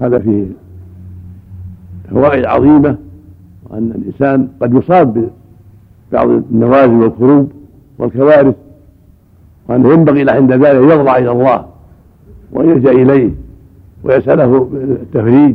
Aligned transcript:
هذا 0.00 0.18
فيه 0.18 0.46
فوائد 2.10 2.44
عظيمة 2.44 2.96
وأن 3.70 3.90
الإنسان 3.90 4.48
قد 4.62 4.74
يصاب 4.74 5.28
ببعض 6.12 6.28
النوازل 6.28 6.94
والكروب 6.94 7.52
والكوارث 7.98 8.54
وأنه 9.68 9.92
ينبغي 9.92 10.24
له 10.24 10.32
عند 10.32 10.52
ذلك 10.52 10.92
يضرع 10.92 11.16
إلى 11.16 11.30
الله 11.30 11.66
ويلجأ 12.52 12.90
إليه 12.90 13.30
ويسأله 14.04 14.68
التفريج. 14.74 15.54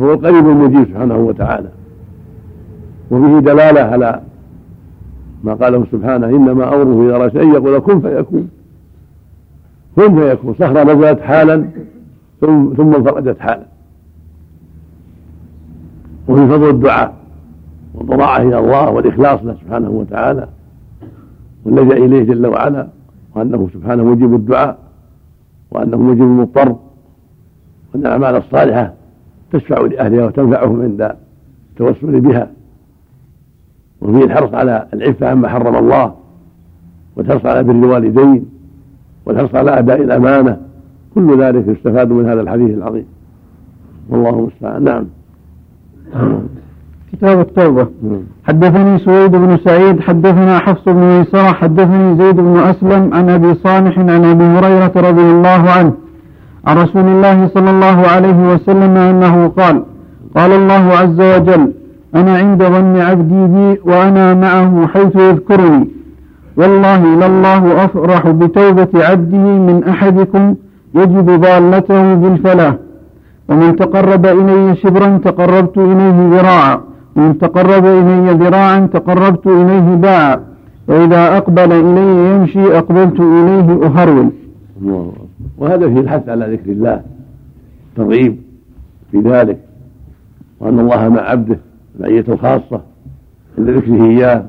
هو 0.00 0.12
القريب 0.12 0.48
المجيب 0.48 0.84
سبحانه 0.84 1.16
وتعالى. 1.16 1.68
وفيه 3.10 3.38
دلالة 3.38 3.80
على 3.80 4.20
ما 5.44 5.54
قاله 5.54 5.86
سبحانه 5.92 6.26
إنما 6.26 6.74
أمره 6.74 7.06
إذا 7.06 7.16
رأى 7.16 7.30
شيء 7.30 7.54
يقول 7.54 7.78
كن 7.78 8.00
فيكون. 8.00 8.48
كن 9.96 10.20
فيكون. 10.20 10.54
صخرة 10.54 10.94
نزلت 10.94 11.20
حالا. 11.20 11.64
ثم 12.42 12.74
ثم 12.74 12.94
انفردت 12.94 13.40
حالا 13.40 13.66
وفي 16.28 16.46
فضل 16.48 16.70
الدعاء 16.70 17.14
والضراعة 17.94 18.36
إلى 18.36 18.58
الله 18.58 18.90
والإخلاص 18.90 19.40
له 19.42 19.54
سبحانه 19.54 19.90
وتعالى 19.90 20.48
واللجأ 21.64 21.96
إليه 21.96 22.22
جل 22.22 22.46
وعلا 22.46 22.88
وأنه 23.34 23.68
سبحانه 23.74 24.04
مجيب 24.04 24.34
الدعاء 24.34 24.78
وأنه 25.70 25.96
مجيب 25.96 26.22
المضطر 26.22 26.68
وأن 27.94 28.00
الأعمال 28.00 28.36
الصالحة 28.36 28.92
تشفع 29.52 29.80
لأهلها 29.80 30.26
وتنفعهم 30.26 30.82
عند 30.82 31.16
التوسل 31.70 32.20
بها. 32.20 32.50
وفيه 34.00 34.24
الحرص 34.24 34.54
على 34.54 34.88
العفة 34.94 35.28
عما 35.28 35.48
حرم 35.48 35.76
الله 35.76 36.14
والحرص 37.16 37.46
على 37.46 37.62
بر 37.62 37.70
الوالدين 37.70 38.46
والحرص 39.26 39.54
على 39.54 39.78
أداء 39.78 40.02
الأمانة 40.02 40.60
كل 41.14 41.42
ذلك 41.42 41.68
يستفاد 41.68 42.12
من 42.12 42.28
هذا 42.28 42.40
الحديث 42.40 42.78
العظيم. 42.78 43.04
والله 44.10 44.30
المستعان. 44.30 44.84
نعم. 44.84 45.04
كتاب 47.12 47.40
التوبة. 47.40 47.86
حدثني 48.44 48.98
سويد 48.98 49.30
بن 49.30 49.56
سعيد 49.56 50.00
حدثنا 50.00 50.58
حفص 50.58 50.84
بن 50.86 51.18
ميسرة 51.18 51.52
حدثني 51.52 52.16
زيد 52.16 52.36
بن 52.36 52.56
أسلم 52.56 53.14
عن 53.14 53.30
أبي 53.30 53.54
صالح 53.54 53.98
عن 53.98 54.24
أبي 54.24 54.44
هريرة 54.44 54.92
رضي 54.96 55.30
الله 55.30 55.70
عنه. 55.70 55.92
عن 56.66 56.76
رسول 56.78 57.02
الله 57.02 57.48
صلى 57.48 57.70
الله 57.70 58.06
عليه 58.14 58.54
وسلم 58.54 58.96
أنه 58.96 59.48
قال 59.48 59.82
قال 60.36 60.52
الله 60.52 60.92
عز 61.00 61.20
وجل 61.20 61.72
أنا 62.14 62.36
عند 62.36 62.62
ظن 62.62 62.96
عبدي 62.96 63.46
بي 63.46 63.80
وأنا 63.84 64.34
معه 64.34 64.86
حيث 64.86 65.16
يذكرني. 65.16 65.88
والله 66.56 67.14
لله 67.14 67.84
أفرح 67.84 68.30
بتوبة 68.30 68.88
عبده 68.94 69.38
من 69.38 69.84
أحدكم 69.84 70.54
يجد 70.94 71.30
ضالته 71.40 72.14
بالفلاح. 72.14 72.76
ومن 73.48 73.76
تقرب 73.76 74.26
إلي 74.26 74.76
شبرا 74.76 75.18
تقربت 75.24 75.78
إليه 75.78 76.28
ذراعا. 76.28 76.80
ومن 77.16 77.38
تقرب 77.38 77.86
إلي 77.86 78.30
ذراعا 78.30 78.86
تقربت 78.86 79.46
إليه 79.46 79.94
باعا. 79.94 80.40
وإذا 80.88 81.36
أقبل 81.36 81.72
إلي 81.72 82.34
يمشي 82.34 82.78
أقبلت 82.78 83.20
إليه 83.20 83.86
أهرول. 83.86 84.28
وهذا 85.58 85.88
فيه 85.88 86.00
الحث 86.00 86.28
على 86.28 86.52
ذكر 86.52 86.70
الله. 86.70 87.00
ترغيب 87.96 88.36
في 89.10 89.20
ذلك. 89.20 89.58
وأن 90.60 90.80
الله 90.80 91.08
مع 91.08 91.20
عبده 91.20 91.58
المعية 91.96 92.24
الخاصة. 92.28 92.80
عند 93.58 93.70
ذكره 93.70 94.04
إياه. 94.04 94.44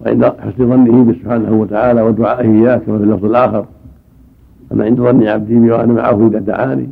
وعند 0.00 0.24
حسن 0.24 0.68
ظنه 0.70 1.04
به 1.04 1.12
سبحانه 1.12 1.52
وتعالى 1.52 2.02
ودعائه 2.02 2.52
إياه 2.52 2.76
كما 2.76 2.98
في 2.98 3.04
اللفظ 3.04 3.24
الآخر. 3.24 3.64
أنا 4.72 4.84
عند 4.84 5.00
ظن 5.00 5.26
عبدي 5.26 5.58
بي 5.58 5.70
وأنا 5.70 5.92
معه 5.92 6.26
إذا 6.26 6.38
دعاني. 6.38 6.88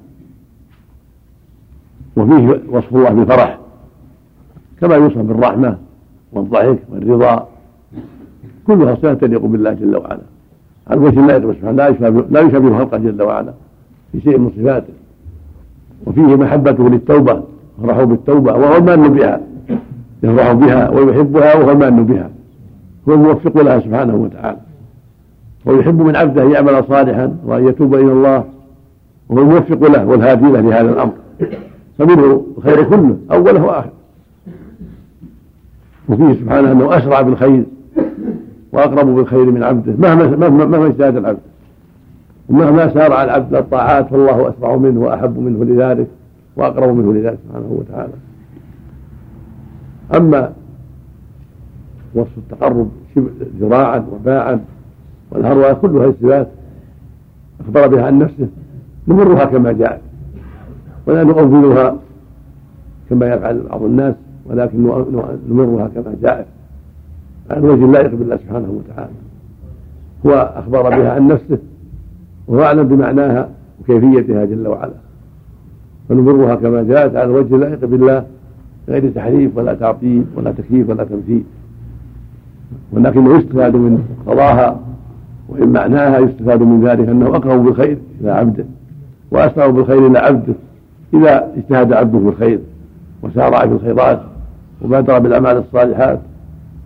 وفيه 2.16 2.60
وصف 2.70 2.96
الله 2.96 3.10
بالفرح. 3.10 3.58
كما 4.80 4.94
يوصف 4.94 5.18
بالرحمة 5.18 5.78
والضحك 6.32 6.78
والرضا. 6.92 7.48
كلها 8.66 8.94
صفات 8.94 9.20
تليق 9.20 9.46
بالله 9.46 9.72
جل 9.72 9.96
وعلا. 9.96 10.20
على 10.88 11.00
وجه 11.00 11.32
يقبل 11.32 11.54
سبحانه 11.54 11.72
لا 12.30 12.40
يشبه 12.40 12.78
خلقه 12.78 12.98
جل 12.98 13.22
وعلا 13.22 13.52
في 14.12 14.20
شيء 14.20 14.38
من 14.38 14.50
صفاته. 14.50 14.92
وفيه 16.06 16.36
محبته 16.36 16.88
للتوبة 16.88 17.42
فرحوا 17.82 18.04
بالتوبة 18.04 18.52
وهو 18.52 18.76
المان 18.76 19.08
بها. 19.08 19.40
يفرح 20.22 20.52
بها 20.52 20.90
ويحبها 20.90 21.54
وهو 21.54 21.70
المان 21.70 22.04
بها. 22.04 22.30
هو 23.08 23.14
الموفق 23.14 23.62
لها 23.62 23.80
سبحانه 23.80 24.14
وتعالى. 24.14 24.58
ويحب 25.66 26.02
من 26.02 26.16
عبده 26.16 26.42
أن 26.42 26.50
يعمل 26.50 26.84
صالحا 26.84 27.36
وأن 27.44 27.66
يتوب 27.68 27.94
إلى 27.94 28.12
الله 28.12 28.44
وهو 29.28 29.42
الموفق 29.42 29.88
له 29.88 30.06
والهادي 30.06 30.44
له 30.44 30.60
لهذا 30.60 30.90
الأمر. 30.90 31.12
فمنه 31.98 32.46
الخير 32.58 32.82
كله 32.82 33.16
أوله 33.32 33.64
واخره 33.64 33.92
وفيه 36.08 36.34
سبحانه 36.34 36.72
أنه 36.72 36.96
أسرع 36.96 37.20
بالخير 37.20 37.64
وأقرب 38.72 39.06
بالخير 39.06 39.50
من 39.50 39.62
عبده 39.62 39.94
مهما 39.98 40.48
مهما 40.48 40.86
اجتهد 40.86 41.16
العبد. 41.16 41.38
ومهما 42.48 42.94
سارع 42.94 43.24
العبد 43.24 43.54
للطاعات 43.54 44.08
فالله 44.08 44.48
أسرع 44.48 44.76
منه 44.76 45.00
وأحب 45.00 45.38
منه 45.38 45.64
لذلك 45.64 46.06
وأقرب 46.56 46.96
منه 46.96 47.12
لذلك 47.12 47.38
سبحانه 47.48 47.68
وتعالى. 47.70 48.12
أما 50.16 50.52
وصف 52.14 52.38
التقرب 52.38 52.88
ذراعا 53.60 54.06
وباعا 54.12 54.60
والهروة 55.30 55.72
كلها 55.72 56.06
الصفات 56.06 56.48
أخبر 57.60 57.86
بها 57.86 58.06
عن 58.06 58.18
نفسه 58.18 58.48
نمرها 59.08 59.44
كما 59.44 59.72
جاءت 59.72 60.00
ولا 61.06 61.24
نؤولها 61.24 61.96
كما 63.10 63.26
يفعل 63.26 63.62
بعض 63.62 63.82
الناس 63.82 64.14
ولكن 64.46 64.82
نمرها 65.48 65.88
كما 65.88 66.14
جاءت. 66.22 66.46
عن 67.50 67.64
وجه 67.64 67.86
لا 67.86 68.00
يقبل 68.00 68.22
الله 68.22 68.36
سبحانه 68.36 68.70
وتعالى. 68.70 69.12
هو 70.26 70.52
أخبر 70.56 70.82
بها 70.82 71.12
عن 71.12 71.26
نفسه 71.26 71.58
وهو 72.48 72.62
أعلم 72.62 72.88
بمعناها 72.88 73.48
وكيفيتها 73.80 74.44
جل 74.44 74.68
وعلا. 74.68 74.92
فنمرها 76.08 76.54
كما 76.54 76.82
جاءت 76.82 77.16
على 77.16 77.32
وجه 77.32 77.56
لا 77.56 77.68
يقبل 77.68 77.94
الله 77.94 78.26
غير 78.88 79.10
تحريف 79.10 79.56
ولا 79.56 79.74
تعطيل 79.74 80.24
ولا 80.36 80.52
تكييف 80.52 80.90
ولا 80.90 81.04
تمثيل 81.04 81.44
ولكنه 82.92 83.36
يستفاد 83.38 83.76
من 83.76 84.04
قضاها. 84.26 84.80
وإن 85.48 85.68
معناها 85.68 86.18
يستفاد 86.18 86.62
من 86.62 86.88
ذلك 86.88 87.08
أنه 87.08 87.26
أقرب 87.26 87.64
بالخير 87.64 87.98
إلى 88.20 88.30
عبده 88.30 88.64
وأسرع 89.30 89.66
بالخير 89.66 90.06
إلى 90.06 90.18
عبده 90.18 90.54
إذا 91.14 91.52
اجتهد 91.56 91.92
عبده 91.92 92.18
في 92.18 92.28
الخير 92.28 92.60
وسارع 93.22 93.60
في 93.60 93.72
الخيرات 93.72 94.20
وبادر 94.82 95.18
بالأعمال 95.18 95.56
الصالحات 95.56 96.20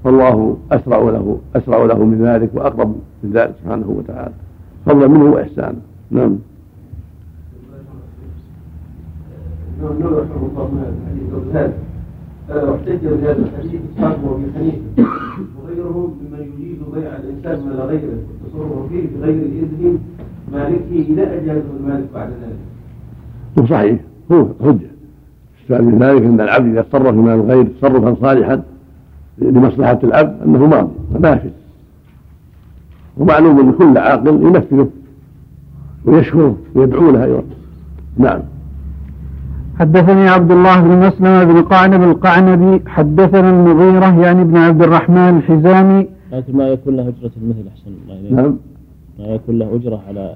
فالله 0.04 0.56
أسرع 0.72 0.98
له 0.98 1.38
أسرع 1.56 1.84
له 1.84 2.04
من 2.04 2.24
ذلك 2.24 2.50
وأقرب 2.54 2.96
من 3.22 3.32
ذلك 3.32 3.54
سبحانه 3.62 3.90
وتعالى. 3.90 4.32
فضلا 4.86 5.08
منه 5.08 5.24
وإحسانا 5.24 5.78
نعم. 6.10 6.38
احتج 12.50 13.06
بهذا 13.06 13.38
الحديث 13.38 13.80
اسحاق 13.96 14.18
وابي 14.24 14.44
حنيفه 14.54 15.10
وغيرهم 15.58 16.16
ممن 16.20 16.40
يجيز 16.40 16.76
بيع 16.94 17.16
الإنسان 17.16 17.66
من 17.66 17.72
غيره 17.72 18.18
والتصرف 18.54 18.88
فيه 18.88 19.02
بغير 19.18 19.34
اذن 19.34 19.98
مالكه 20.52 21.12
اذا 21.12 21.22
اجازه 21.22 21.62
المالك 21.80 22.06
بعد 22.14 22.28
ذلك. 22.28 22.58
هو 23.58 23.66
صحيح. 23.66 24.00
هو 24.32 24.46
حجة. 24.64 24.90
استفاد 25.60 25.82
من 25.82 25.98
ذلك 25.98 26.22
أن 26.22 26.40
العبد 26.40 26.66
إذا 26.66 26.82
تصرف 26.82 27.14
مال 27.14 27.34
الغير 27.34 27.66
تصرفا 27.66 28.16
صالحا 28.20 28.62
لمصلحة 29.38 29.98
العبد 30.04 30.42
أنه 30.44 30.66
ماضي. 30.66 30.92
ونافذ 31.14 31.50
ومعلوم 33.16 33.60
أن 33.60 33.72
كل 33.72 33.98
عاقل 33.98 34.42
ينفذه 34.42 34.88
ويشكره 36.04 36.56
ويدعو 36.74 37.10
له 37.10 37.24
أيضا. 37.24 37.42
نعم. 38.16 38.40
حدثني 39.78 40.28
عبد 40.28 40.50
الله 40.50 40.80
بن 40.80 41.06
مسلم 41.06 41.44
بن 41.44 41.62
قعنب 41.62 42.02
القعنبي 42.02 42.82
حدثنا 42.86 43.50
المغيرة 43.50 44.20
يعني 44.20 44.42
ابن 44.42 44.56
عبد 44.56 44.82
الرحمن 44.82 45.36
الحزامي 45.38 46.08
لكن 46.32 46.56
ما 46.56 46.68
يكون 46.68 46.96
له 46.96 47.02
أجرة 47.02 47.30
المثل 47.42 47.68
أحسن 47.68 47.90
الله 48.04 48.20
إليك. 48.20 48.32
نعم. 48.32 48.56
ما 49.18 49.26
يكون 49.26 49.58
له 49.58 49.76
أجرة 49.76 50.02
على 50.08 50.34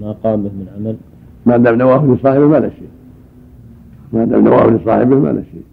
ما 0.00 0.12
قام 0.12 0.42
به 0.42 0.48
من 0.48 0.66
عمل. 0.76 0.96
ما 1.46 1.56
دام 1.56 1.74
نواه 1.74 2.06
لصاحبه 2.06 2.46
ما 2.46 2.56
له 2.56 2.68
شيء. 2.68 2.88
ما 4.12 4.24
دام 4.24 4.44
نواه 4.44 4.66
لصاحبه 4.66 5.16
ما 5.16 5.28
له 5.28 5.42
شيء. 5.52 5.64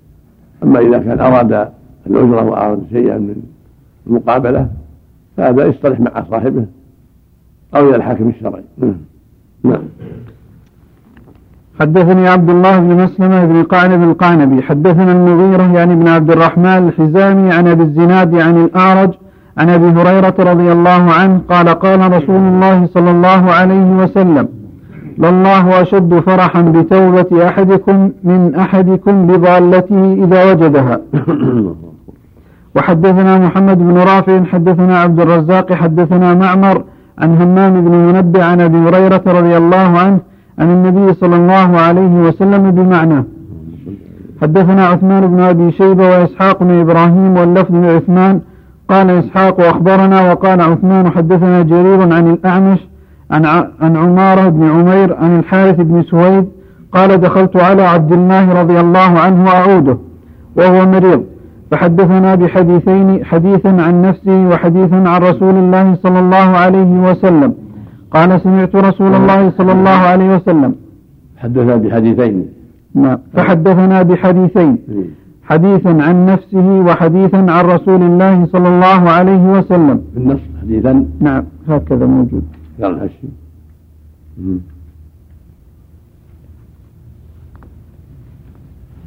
أما 0.63 0.79
إذا 0.79 0.97
كان 0.97 1.19
أراد 1.19 1.69
الأجرة 2.07 2.43
وأراد 2.45 2.83
شيئا 2.91 3.17
من 3.17 3.35
المقابلة 4.07 4.69
فهذا 5.37 5.65
يصطلح 5.65 5.99
مع 5.99 6.23
صاحبه 6.31 6.65
أو 7.75 7.89
إلى 7.89 7.95
الحاكم 7.95 8.29
الشرعي. 8.29 8.63
نعم. 9.63 9.83
حدثني 11.79 12.27
عبد 12.27 12.49
الله 12.49 12.79
بن 12.79 13.03
مسلمة 13.03 13.45
بن 13.45 13.63
قعنب 13.63 14.03
القعنبي 14.03 14.61
حدثنا 14.61 15.11
المغيرة 15.11 15.73
يعني 15.75 15.95
بن 15.95 16.07
عبد 16.07 16.31
الرحمن 16.31 16.87
الحزامي 16.87 17.51
عن 17.51 17.67
أبي 17.67 17.83
الزناد 17.83 18.35
عن 18.35 18.65
الأعرج 18.65 19.13
عن 19.57 19.69
أبي 19.69 19.85
هريرة 19.85 20.35
رضي 20.39 20.71
الله 20.71 21.11
عنه 21.19 21.41
قال 21.49 21.69
قال 21.69 22.13
رسول 22.13 22.35
الله 22.35 22.85
صلى 22.85 23.11
الله 23.11 23.51
عليه 23.51 23.91
وسلم 24.03 24.47
لله 25.17 25.81
أشد 25.81 26.19
فرحا 26.19 26.61
بتوبة 26.61 27.47
أحدكم 27.47 28.11
من 28.23 28.55
أحدكم 28.55 29.27
بضالته 29.27 30.13
إذا 30.23 30.51
وجدها. 30.51 30.99
وحدثنا 32.75 33.37
محمد 33.39 33.77
بن 33.77 33.97
رافع 33.97 34.43
حدثنا 34.43 34.99
عبد 34.99 35.19
الرزاق 35.19 35.73
حدثنا 35.73 36.33
معمر 36.33 36.83
عن 37.19 37.41
همام 37.41 37.81
بن 37.85 37.91
منبع 37.91 38.43
عن 38.43 38.61
أبي 38.61 38.77
هريرة 38.77 39.23
رضي 39.27 39.57
الله 39.57 39.99
عنه 39.99 40.19
عن 40.59 40.71
النبي 40.71 41.13
صلى 41.13 41.35
الله 41.35 41.77
عليه 41.77 42.15
وسلم 42.27 42.71
بمعنى 42.71 43.23
حدثنا 44.41 44.85
عثمان 44.87 45.27
بن 45.27 45.39
أبي 45.39 45.71
شيبة 45.71 46.09
وإسحاق 46.09 46.63
بن 46.63 46.79
إبراهيم 46.79 47.37
واللفظ 47.37 47.75
عثمان 47.75 48.41
قال 48.89 49.09
إسحاق 49.09 49.61
أخبرنا 49.61 50.31
وقال 50.31 50.61
عثمان 50.61 51.09
حدثنا 51.09 51.61
جرير 51.61 52.13
عن 52.13 52.27
الأعمش 52.27 52.79
عن 53.31 53.45
عن 53.81 53.97
عمارة 53.97 54.49
بن 54.49 54.69
عمير 54.69 55.15
عن 55.15 55.39
الحارث 55.39 55.75
بن 55.75 56.03
سويد 56.03 56.45
قال 56.91 57.17
دخلت 57.17 57.57
على 57.57 57.83
عبد 57.83 58.11
الله 58.11 58.61
رضي 58.61 58.79
الله 58.79 59.19
عنه 59.19 59.49
أعوده 59.49 59.97
وهو 60.55 60.85
مريض. 60.85 61.23
فحدثنا 61.71 62.35
بحديثين 62.35 63.25
حديثا 63.25 63.67
عن 63.67 64.01
نفسه 64.01 64.47
وحديثا 64.47 64.95
عن 64.95 65.21
رسول 65.21 65.55
الله 65.55 65.95
صلى 66.03 66.19
الله 66.19 66.35
عليه 66.35 67.11
وسلم. 67.11 67.53
قال 68.11 68.41
سمعت 68.41 68.75
رسول 68.75 69.15
الله 69.15 69.51
صلى 69.57 69.71
الله 69.71 69.89
عليه 69.89 70.35
وسلم. 70.35 70.75
حدثنا 71.37 71.75
بحديثين. 71.75 72.45
نعم. 72.95 73.17
فحدثنا 73.33 74.01
بحديثين. 74.01 74.77
حديثا 75.49 75.89
عن 75.89 76.25
نفسه 76.25 76.67
وحديثا 76.87 77.37
عن 77.37 77.65
رسول 77.65 78.01
الله 78.01 78.45
صلى 78.45 78.67
الله 78.67 79.01
عليه 79.09 79.43
وسلم. 79.55 79.97
النص 80.17 80.39
حديثا. 80.61 81.05
نعم 81.19 81.43
هكذا 81.67 82.05
موجود. 82.05 82.43
قال 82.81 82.93
الحشي 82.93 83.27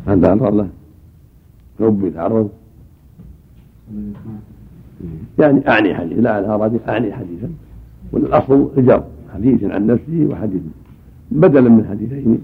هذا 0.07 0.37
تعرض 0.37 0.55
له 0.55 0.69
حب 1.81 2.05
يتعرض 2.05 2.49
يعني 5.39 5.69
أعني 5.69 5.95
حديث 5.95 6.19
لا 6.19 6.31
على 6.33 6.47
أراد 6.47 6.81
أعني 6.89 7.13
حديثا. 7.13 7.49
والأصل 8.13 8.71
الجر 8.79 9.05
حديث 9.35 9.65
عن 9.65 9.87
نفسه 9.87 10.27
وحديث 10.31 10.63
بدلا 11.31 11.69
من 11.71 11.85
حديثين. 11.91 12.39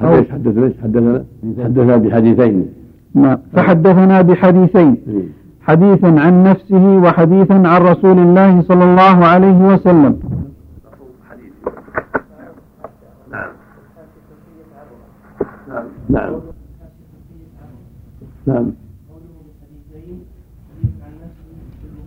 حدث 0.00 0.30
حدثنا 0.30 0.72
حدثنا 0.82 1.24
حدثنا 1.64 1.96
بحديثين. 1.96 2.66
نعم. 3.14 3.38
فحدثنا 3.52 4.22
بحديثين. 4.22 4.96
إيه. 5.08 5.28
حديثا 5.62 6.06
عن 6.06 6.42
نفسه 6.42 6.86
وحديثا 6.96 7.54
عن 7.54 7.82
رسول 7.82 8.18
الله 8.18 8.62
صلى 8.62 8.84
الله 8.84 9.26
عليه 9.26 9.58
وسلم. 9.72 10.20
نعم. 16.08 16.40
نعم. 18.46 18.72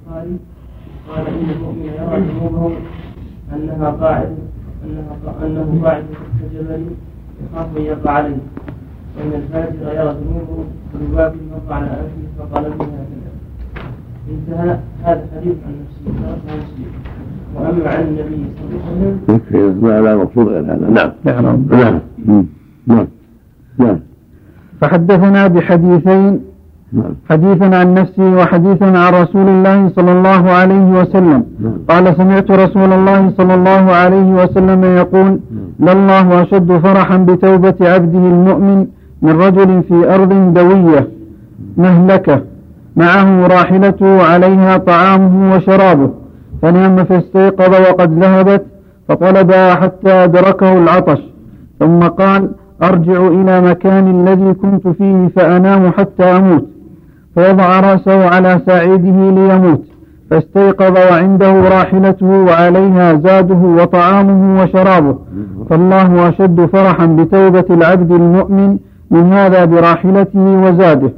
البخاري 0.08 0.38
قال 1.10 1.28
ان 1.28 1.50
المؤمن 1.50 1.86
يرى 1.86 2.20
ذنوبه 2.20 2.78
أنها 3.54 3.90
قاعد 3.92 4.38
انها 4.84 5.46
أنه 5.46 5.82
قاعد 5.84 6.04
تحت 6.12 6.54
جبل 6.54 6.86
يخاف 7.44 7.78
أن 7.78 7.82
يقع 7.82 8.12
عليه. 8.12 8.38
وان 9.18 9.32
الفاجر 9.42 10.00
يرى 10.00 10.16
ذنوبه 10.20 10.64
كذباب 10.94 11.34
وقع 11.52 11.76
على 11.76 11.86
انفه 11.86 12.28
فقال 12.40 12.64
منها 12.64 12.86
هكذا 12.86 13.32
انتهى 14.32 14.78
هذا 15.04 15.26
حديث 15.36 15.56
عن 15.66 15.74
نفسه. 15.82 16.04
تركه 16.06 16.58
مسلم 16.58 16.92
وأما 17.56 17.90
عن 17.90 18.04
النبي 18.04 18.46
صلى 18.58 18.70
الله 18.70 18.82
عليه 18.88 19.16
وسلم 19.16 19.36
يكفي. 19.36 19.86
ما 19.86 20.02
لا 20.02 20.16
مقصود 20.16 20.48
غير 20.48 20.66
هذا. 20.66 20.90
نعم. 20.90 21.12
نعم. 21.26 21.66
نعم. 21.72 22.46
نعم. 22.88 23.08
نعم. 23.78 24.00
فحدثنا 24.82 25.48
بحديثين. 25.48 26.42
نعم. 26.94 27.14
حديثا 27.30 27.76
عن 27.76 27.94
نفسه 27.94 28.36
وحديثا 28.36 28.86
عن 28.86 29.14
رسول 29.14 29.48
الله 29.48 29.90
صلى 29.90 30.12
الله 30.12 30.50
عليه 30.50 31.02
وسلم. 31.02 31.44
نعم. 31.60 31.74
قال 31.90 32.16
سمعت 32.18 32.52
رسول 32.52 32.94
الله 32.94 33.34
صلى 33.38 33.54
الله 33.56 33.92
عليه 33.92 34.30
وسلم 34.44 34.84
يقول 34.84 35.40
لله 35.80 36.42
أشد 36.42 36.78
فرحا 36.78 37.18
بتوبة 37.18 37.76
عبده 37.82 38.20
المؤمن 38.20 38.88
من 39.22 39.42
رجل 39.42 39.84
في 39.84 40.16
أرض 40.16 40.54
دوية 40.54 41.08
مهلكة. 41.78 42.42
معه 42.96 43.48
راحلته 43.48 44.24
عليها 44.24 44.78
طعامه 44.78 45.56
وشرابه. 45.56 46.10
فنام 46.62 47.04
فاستيقظ 47.04 47.82
وقد 47.82 48.24
ذهبت 48.24 48.66
فطلبها 49.08 49.76
حتى 49.76 50.10
أدركه 50.12 50.74
العطش. 50.74 51.20
ثم 51.80 52.00
قال 52.00 52.50
أرجع 52.84 53.28
إلى 53.28 53.62
مكان 53.62 54.08
الذي 54.08 54.54
كنت 54.54 54.88
فيه 54.88 55.28
فأنام 55.36 55.92
حتى 55.92 56.24
أموت. 56.24 56.66
فوضع 57.36 57.80
رأسه 57.80 58.28
على 58.30 58.62
ساعده 58.66 59.32
ليموت. 59.32 59.84
فاستيقظ 60.30 60.98
وعنده 61.12 61.70
راحلته 61.70 62.26
وعليها 62.26 63.14
زاده 63.14 63.84
وطعامه 63.84 64.64
وشرابه. 64.64 65.18
فالله 65.70 66.30
أشد 66.30 66.66
فرحا 66.66 67.06
بتوبة 67.06 67.66
العبد 67.70 68.12
المؤمن 68.12 68.78
من 69.12 69.34
هذا 69.34 69.66
براحلته 69.66 70.40
وزاده. 70.40 71.12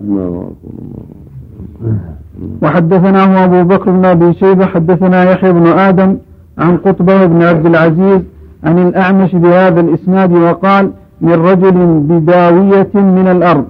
وحدثناه 2.61 3.43
أبو 3.45 3.63
بكر 3.63 3.91
بن 3.91 4.05
أبي 4.05 4.33
شيبة 4.33 4.65
حدثنا 4.65 5.31
يحيى 5.31 5.53
بن 5.53 5.67
آدم 5.67 6.17
عن 6.57 6.77
قطبة 6.77 7.25
بن 7.25 7.41
عبد 7.43 7.65
العزيز 7.65 8.21
عن 8.63 8.79
الأعمش 8.79 9.35
بهذا 9.35 9.79
الإسناد 9.81 10.31
وقال 10.31 10.91
من 11.21 11.33
رجل 11.33 11.99
بداوية 11.99 12.89
من 12.93 13.27
الأرض 13.31 13.65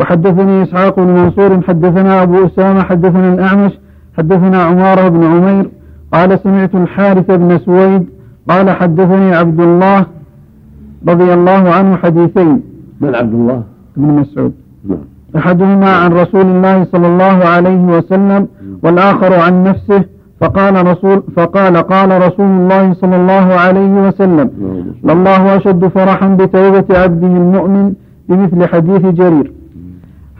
وحدثني 0.00 0.62
إسحاق 0.62 1.00
بن 1.00 1.06
منصور 1.14 1.62
حدثنا 1.62 2.22
أبو 2.22 2.46
أسامة 2.46 2.82
حدثنا 2.82 3.34
الأعمش 3.34 3.72
حدثنا 4.18 4.62
عمارة 4.62 5.08
بن 5.08 5.24
عمير 5.24 5.70
قال 6.12 6.38
سمعت 6.38 6.74
الحارث 6.74 7.30
بن 7.30 7.58
سويد 7.58 8.06
قال 8.48 8.70
حدثني 8.70 9.34
عبد 9.34 9.60
الله 9.60 10.06
رضي 11.08 11.34
الله 11.34 11.70
عنه 11.70 11.96
حديثين. 11.96 12.62
من 13.00 13.14
عبد 13.14 13.34
الله؟ 13.34 13.62
بن 13.96 14.08
مسعود. 14.20 14.52
نعم. 14.84 14.98
أحدهما 15.36 15.90
عن 15.96 16.12
رسول 16.12 16.40
الله 16.40 16.84
صلى 16.84 17.06
الله 17.06 17.44
عليه 17.44 17.82
وسلم 17.96 18.48
والآخر 18.82 19.34
عن 19.34 19.64
نفسه 19.64 20.04
فقال 20.40 20.86
رسول 20.86 21.22
فقال 21.36 21.76
قال 21.76 22.22
رسول 22.26 22.46
الله 22.46 22.92
صلى 22.92 23.16
الله 23.16 23.54
عليه 23.54 24.08
وسلم 24.08 24.50
لله 25.04 25.56
أشد 25.56 25.88
فرحا 25.88 26.28
بتوبة 26.28 26.84
عبده 26.90 27.26
المؤمن 27.26 27.94
بمثل 28.28 28.66
حديث 28.66 29.06
جرير. 29.06 29.52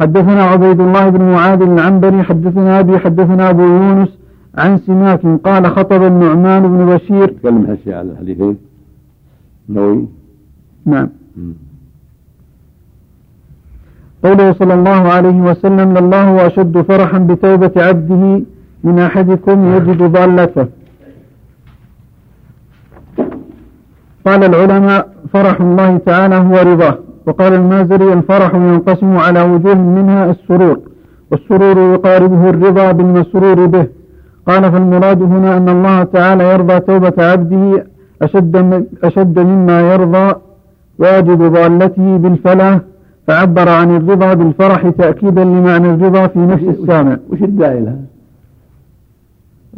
حدثنا 0.01 0.43
عبيد 0.43 0.81
الله 0.81 1.09
بن 1.09 1.23
معاذ 1.23 1.63
العنبري 1.63 2.23
حدثنا 2.23 2.81
أبي 2.81 2.99
حدثنا 2.99 3.51
أبو 3.51 3.63
يونس 3.63 4.19
عن 4.59 4.79
سماك 4.79 5.21
قال 5.45 5.67
خطب 5.67 6.03
النعمان 6.03 6.63
بن 6.63 6.87
بشير. 6.87 7.29
تكلم 7.29 7.67
هالشيء 7.69 7.95
على 7.95 8.11
الحديثين؟ 8.13 8.57
نووي؟ 9.69 10.18
نعم. 10.89 11.09
قوله 14.25 14.53
صلى 14.53 14.75
الله 14.75 15.03
عليه 15.15 15.39
وسلم 15.49 15.89
لله 15.99 16.47
أشد 16.47 16.75
فرحا 16.91 17.19
بتوبة 17.19 17.75
عبده 17.77 18.43
من 18.85 18.99
أحدكم 18.99 19.57
يجد 19.75 20.03
ضالته. 20.03 20.67
قال 24.27 24.45
العلماء 24.45 25.09
فرح 25.33 25.61
الله 25.61 25.91
تعالى 25.99 26.35
هو 26.35 26.57
رضاه. 26.73 26.99
وقال 27.27 27.53
المازري 27.55 28.13
الفرح 28.13 28.55
ينقسم 28.55 29.17
على 29.17 29.43
وجوه 29.43 29.75
منها 29.75 30.31
السرور 30.31 30.79
والسرور 31.31 31.79
يقاربه 31.95 32.51
الرضا 32.51 32.93
بالمسرور 32.93 33.67
به. 33.67 33.87
قال 34.49 34.73
فالمراد 34.73 35.23
هنا 35.23 35.57
أن 35.57 35.69
الله 35.69 36.05
تعالى 36.05 36.45
يرضى 36.53 36.81
توبة 36.81 37.17
عبده 37.19 37.87
أشد, 38.23 38.55
أشد 39.05 39.39
مما 39.39 39.81
يرضى 39.93 40.27
واجد 40.99 41.39
ضالته 41.43 42.17
بالفلاح 42.17 42.81
فعبر 43.27 43.69
عن 43.69 43.97
الرضا 43.97 44.35
بالفرح 44.35 44.89
تأكيدا 44.89 45.45
لمعنى 45.45 45.91
الرضا 45.95 46.27
في 46.27 46.39
نفس 46.39 46.63
السامع 46.63 47.19
وش 47.31 47.43
الداعي 47.43 47.81
لها؟ 47.81 48.01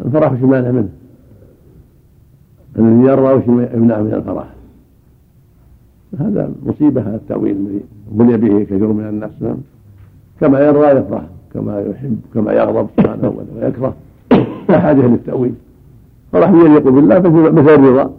الفرح 0.04 0.32
وش 0.32 0.38
مانع 0.38 0.70
منه؟ 0.70 0.88
الذي 2.78 3.06
يرضى 3.08 3.32
وش 3.34 3.44
يمنع 3.74 4.00
من 4.00 4.14
الفرح؟ 4.14 4.46
هذا 6.20 6.50
مصيبة 6.66 7.00
هذا 7.00 7.16
التأويل 7.16 7.56
الذي 7.56 7.80
بني 8.12 8.36
به 8.36 8.64
كثير 8.64 8.86
من 8.86 9.08
الناس 9.08 9.30
نعم 9.40 9.56
كما 10.40 10.60
يرضى 10.60 10.86
يفرح 10.86 11.22
كما 11.54 11.80
يحب 11.80 12.16
كما 12.34 12.52
يغضب 12.52 12.88
سبحانه 12.96 13.34
ويكره 13.56 13.94
لا 14.68 14.80
حاجة 14.80 15.06
للتأويل 15.06 15.54
فرح 16.32 16.50
يليق 16.50 16.88
بالله 16.88 17.18
مثل 17.50 17.74
الرضا 17.74 18.10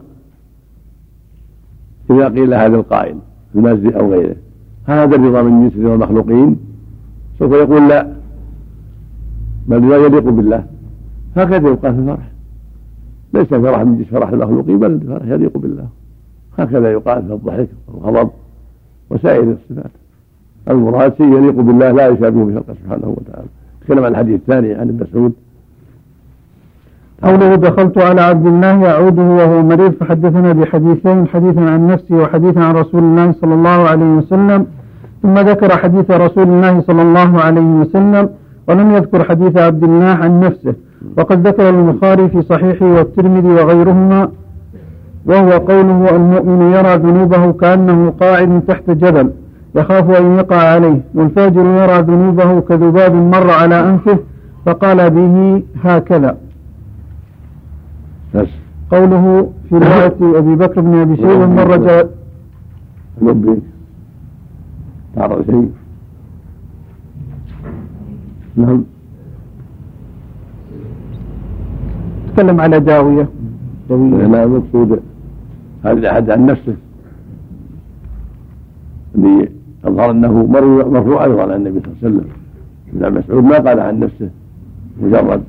إذا 2.11 2.29
قيل 2.29 2.53
هذا 2.53 2.75
القائل 2.75 3.15
المازي 3.55 3.89
أو 3.89 4.11
غيره. 4.11 4.35
هذا 4.85 5.15
الرضا 5.15 5.41
من 5.41 5.69
جنس 5.69 5.85
رضا 5.85 5.93
المخلوقين 5.93 6.57
سوف 7.39 7.51
يقول 7.51 7.89
لا. 7.89 8.07
بل 9.67 9.89
لا 9.89 9.97
يليق 9.97 10.29
بالله. 10.29 10.65
هكذا 11.35 11.69
يبقى 11.69 11.93
في 11.93 11.99
الفرح. 11.99 12.31
ليس 13.33 13.47
فرح 13.47 13.81
من 13.81 14.03
فرح 14.03 14.29
المخلوقين 14.29 14.79
بل 14.79 14.99
فرح 15.07 15.27
يليق 15.27 15.57
بالله. 15.57 15.87
هكذا 16.57 16.91
يقال 16.91 17.27
في 17.27 17.33
الضحك 17.33 17.69
والغضب 17.87 18.29
وسائر 19.09 19.43
الصفات. 19.43 19.91
المراد 20.69 21.13
شيء 21.17 21.37
يليق 21.37 21.55
بالله 21.55 21.91
لا 21.91 22.07
يشابهه 22.07 22.45
في 22.45 22.53
خلقه 22.53 22.73
سبحانه 22.73 23.15
وتعالى. 23.17 23.47
تكلم 23.81 24.03
عن 24.03 24.11
الحديث 24.11 24.39
الثاني 24.39 24.73
عن 24.73 24.89
ابن 24.89 25.03
مسعود. 25.03 25.33
قوله 27.23 27.55
دخلت 27.55 27.97
على 27.97 28.21
عبد 28.21 28.47
الله 28.47 28.83
يعوده 28.83 29.21
وهو 29.23 29.63
مريض 29.63 29.91
فحدثنا 29.91 30.53
بحديثين 30.53 31.27
حديثا 31.27 31.59
عن 31.59 31.87
نفسه 31.87 32.15
وحديثا 32.15 32.59
عن 32.59 32.75
رسول 32.75 33.03
الله 33.03 33.31
صلى 33.41 33.53
الله 33.53 33.89
عليه 33.89 34.05
وسلم. 34.05 34.65
ثم 35.23 35.33
ذكر 35.33 35.77
حديث 35.77 36.11
رسول 36.11 36.43
الله 36.43 36.81
صلى 36.81 37.01
الله 37.01 37.41
عليه 37.41 37.61
وسلم 37.61 38.29
ولم 38.67 38.91
يذكر 38.91 39.23
حديث 39.23 39.57
عبد 39.57 39.83
الله 39.83 40.05
عن 40.05 40.39
نفسه. 40.39 40.73
وقد 41.17 41.47
ذكر 41.47 41.69
البخاري 41.69 42.29
في 42.29 42.41
صحيحه 42.41 42.85
والترمذي 42.85 43.47
وغيرهما 43.47 44.29
وهو 45.25 45.51
قوله 45.51 46.15
المؤمن 46.15 46.71
يرى 46.71 46.95
ذنوبه 46.95 47.51
كأنه 47.51 48.13
قاعد 48.21 48.61
تحت 48.67 48.89
جبل 48.89 49.29
يخاف 49.75 50.09
أن 50.09 50.35
يقع 50.37 50.57
عليه 50.57 51.01
والفاجر 51.15 51.65
يرى 51.65 52.01
ذنوبه 52.01 52.59
كذباب 52.61 53.15
مر 53.15 53.49
على 53.51 53.79
أنفه 53.89 54.17
فقال 54.65 55.09
به 55.09 55.63
هكذا. 55.83 56.37
بس 58.35 58.47
قوله 58.91 59.51
في 59.69 59.75
رواية 59.75 60.39
أبي 60.39 60.55
بكر 60.55 60.81
بن 60.81 60.93
أبي 60.93 61.15
شيبة 61.15 61.45
مر 61.45 61.77
جاء 61.77 62.09
ربي 63.21 63.61
تعرض 65.15 65.45
شيء؟ 65.45 65.71
نعم. 68.55 68.83
تكلم 72.35 72.61
على 72.61 72.79
جاوية 72.79 73.27
جاوية 73.89 74.27
لا 74.27 74.43
المقصود 74.43 74.99
هذا 75.83 75.99
الأحد 75.99 76.29
عن 76.29 76.45
نفسه. 76.45 76.75
اللي 79.15 79.49
أظهر 79.85 80.11
أنه 80.11 80.45
مرفوع 80.91 81.23
أيضا 81.25 81.43
عن 81.43 81.51
النبي 81.51 81.79
صلى 81.79 81.89
الله 81.91 81.97
عليه 82.03 82.15
وسلم. 82.15 82.29
ابن 83.05 83.19
مسعود 83.19 83.43
ما 83.43 83.57
قال 83.59 83.79
عن 83.79 83.99
نفسه. 83.99 84.29
مجرد 85.01 85.43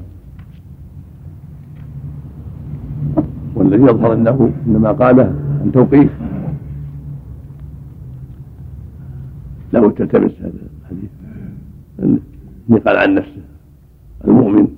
والذي 3.72 3.84
يظهر 3.84 4.12
أنه 4.12 4.52
إنما 4.66 4.92
قاله 4.92 5.34
عن 5.60 5.72
توقيف. 5.72 6.10
له 9.72 9.90
تلتبس 9.90 10.32
هذا 10.40 10.52
الحديث. 10.82 11.10
اللي 12.68 12.80
قال 12.80 12.96
عن 12.96 13.14
نفسه. 13.14 13.42
المؤمن 14.24 14.68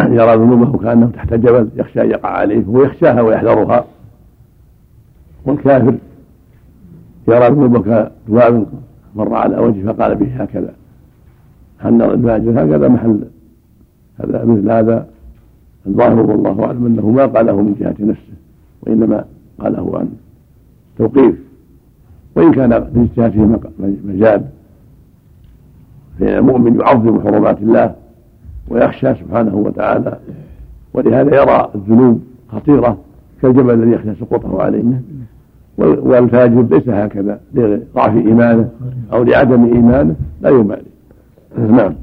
يرى 0.00 0.36
ذنوبه 0.36 0.78
كأنه 0.78 1.06
تحت 1.06 1.34
جبل 1.34 1.68
يخشى 1.76 2.00
أن 2.02 2.10
يقع 2.10 2.28
عليه 2.28 2.64
هو 2.64 2.82
يخشاها 2.82 3.20
ويحذرها. 3.20 3.84
والكافر 5.46 5.94
يرى 7.28 7.48
ذنوبه 7.48 7.82
كذباب 7.82 8.66
مر 9.14 9.34
على 9.34 9.58
وجهه 9.58 9.92
فقال 9.92 10.14
به 10.14 10.42
هكذا. 10.42 10.74
أن 11.84 12.02
الفاجر 12.02 12.50
هكذا 12.50 12.88
محل. 12.88 13.24
هذا 14.20 14.44
مثل 14.44 14.70
هذا. 14.70 15.13
الظاهر 15.86 16.20
والله 16.20 16.64
أعلم 16.64 16.86
أنه 16.86 17.10
ما 17.10 17.26
قاله 17.26 17.62
من 17.62 17.74
جهة 17.80 17.94
نفسه 18.00 18.32
وإنما 18.82 19.24
قاله 19.60 19.98
عن 19.98 20.08
توقيف. 20.98 21.34
وإن 22.36 22.52
كان 22.52 22.70
لاجتهاده 22.70 23.58
مجال 24.04 24.44
فإن 26.20 26.38
المؤمن 26.38 26.80
يعظم 26.80 27.20
حرمات 27.20 27.58
الله 27.58 27.94
ويخشى 28.68 29.14
سبحانه 29.14 29.56
وتعالى 29.56 30.18
ولهذا 30.94 31.36
يرى 31.42 31.70
الذنوب 31.74 32.22
خطيرة 32.48 32.98
كالجبل 33.42 33.74
الذي 33.74 33.90
يخشى 33.90 34.14
سقوطه 34.20 34.62
عليه. 34.62 35.02
والفاجر 35.78 36.62
ليس 36.62 36.88
هكذا 36.88 37.40
لضعف 37.54 38.16
إيمانه 38.16 38.68
أو 39.12 39.22
لعدم 39.22 39.64
إيمانه 39.64 40.16
لا 40.42 40.50
يبالي. 40.50 40.82
نعم. 41.58 41.94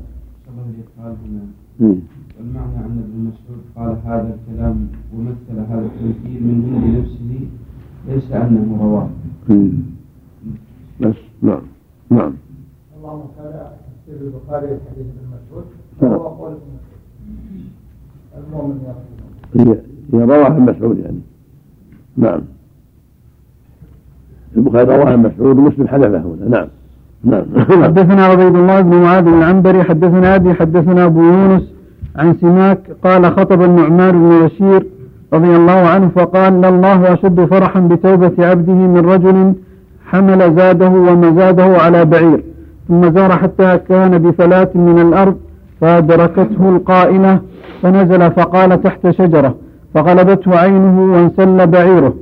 والمعنى 2.40 2.76
أن 2.86 3.04
ابن 3.04 3.32
مسعود 3.32 3.51
قال 3.76 3.98
هذا 4.06 4.36
الكلام 4.36 4.88
ومثل 5.16 5.60
هذا 5.70 5.86
التمثيل 5.86 6.44
من 6.44 6.58
عند 6.76 6.98
نفسه 6.98 7.48
ليس 8.08 8.32
أنه 8.32 8.78
رواه 8.82 9.10
بس 11.02 11.16
نعم 11.42 11.62
نعم. 12.10 12.34
اللهم 12.98 13.22
تعالى 13.38 13.72
تفسير 14.06 14.28
البخاري 14.28 14.68
حديث 14.68 15.06
ابن 15.06 15.28
مسعود. 15.34 15.66
وهو 16.02 16.28
قول 16.28 16.54
المؤمن 18.38 18.80
هي 19.56 19.78
هي 20.14 20.24
رواه 20.26 20.48
ابن 20.48 20.62
مسعود 20.62 20.98
يعني. 21.00 21.20
نعم. 22.18 22.42
البخاري 24.58 24.98
رواه 24.98 25.14
ابن 25.14 25.24
مسعود 25.24 25.58
ومسلم 25.58 25.88
حذفه 25.88 26.22
هنا. 26.22 26.50
نعم 26.50 26.68
نعم. 27.24 27.46
حدثنا 27.84 28.26
عبيد 28.26 28.56
الله 28.56 28.82
بن 28.82 28.96
معاذ 28.96 29.28
العنبري 29.28 29.84
حدثنا 29.84 30.36
أبي 30.36 30.54
حدثنا 30.54 31.06
أبو 31.06 31.22
يونس 31.22 31.74
عن 32.16 32.36
سماك 32.42 32.80
قال 33.04 33.26
خطب 33.26 33.62
النعمان 33.62 34.12
بن 34.12 34.46
بشير 34.46 34.88
رضي 35.34 35.56
الله 35.56 35.72
عنه 35.88 36.10
فقال 36.16 36.54
لله 36.62 37.14
أشد 37.14 37.46
فرحا 37.46 37.80
بتوبة 37.80 38.32
عبده 38.40 38.74
من 38.74 38.98
رجل 38.98 39.54
حمل 40.06 40.56
زاده 40.56 40.90
ومزاده 40.90 41.64
على 41.64 42.06
بعير 42.06 42.44
ثم 42.88 43.12
زار 43.12 43.32
حتى 43.32 43.78
كان 43.90 44.18
بفلاة 44.18 44.70
من 44.76 45.00
الأرض 45.00 45.36
فأدركته 45.82 46.70
القائلة 46.70 47.40
فنزل 47.82 48.32
فقال 48.32 48.82
تحت 48.82 49.10
شجرة 49.10 49.56
فغلبته 49.94 50.58
عينه 50.58 51.14
وانسل 51.14 51.68
بعيره 51.68 52.14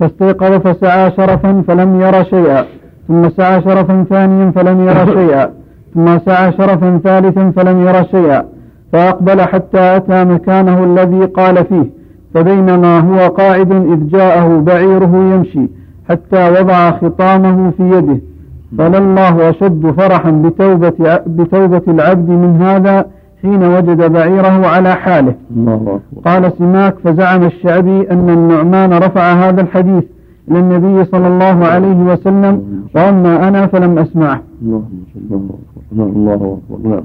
فاستيقظ 0.00 0.52
فسعى 0.52 1.10
شرفا 1.10 1.62
فلم 1.68 2.00
ير 2.00 2.24
شيئا 2.24 2.64
ثم 3.08 3.28
سعى 3.30 3.62
شرفا 3.62 4.04
ثانيا 4.10 4.50
فلم 4.50 4.88
ير 4.88 5.06
شيئا 5.18 5.50
ثم 5.94 6.18
سعى 6.18 6.52
شرفا 6.52 7.00
ثالثا 7.04 7.52
فلم 7.56 7.86
ير 7.86 8.04
شيئا 8.04 8.44
فأقبل 8.92 9.40
حتى 9.40 9.96
أتى 9.96 10.24
مكانه 10.24 10.84
الذي 10.84 11.24
قال 11.24 11.64
فيه 11.64 11.90
فبينما 12.34 13.00
هو 13.00 13.28
قاعد 13.28 13.72
إذ 13.72 14.06
جاءه 14.06 14.60
بعيره 14.60 15.16
يمشي 15.16 15.68
حتى 16.08 16.50
وضع 16.50 16.90
خطامه 16.90 17.70
في 17.70 17.82
يده. 17.82 18.20
فلله 18.78 19.50
أشد 19.50 19.86
فرحا 19.96 20.30
بتوبة, 20.30 21.20
بتوبة 21.26 21.82
العبد 21.88 22.28
من 22.28 22.62
هذا 22.62 23.06
حين 23.42 23.64
وجد 23.64 24.12
بعيره 24.12 24.66
على 24.66 24.94
حاله. 24.94 25.34
الله 25.56 26.00
قال 26.24 26.52
سماك 26.58 26.94
فزعم 27.04 27.44
الشعبي 27.44 28.10
أن 28.10 28.30
النعمان 28.30 28.92
رفع 28.92 29.32
هذا 29.32 29.60
الحديث 29.60 30.04
إلى 30.50 30.58
النبي 30.58 31.04
صلى 31.04 31.26
الله 31.26 31.66
عليه 31.66 31.96
وسلم 32.12 32.62
وأما 32.94 33.48
أنا 33.48 33.66
فلم 33.66 33.98
أسمعه. 33.98 34.42
الله 34.62 35.40
الله 35.92 36.58
أكبر. 36.70 36.88
نعم. 36.88 37.02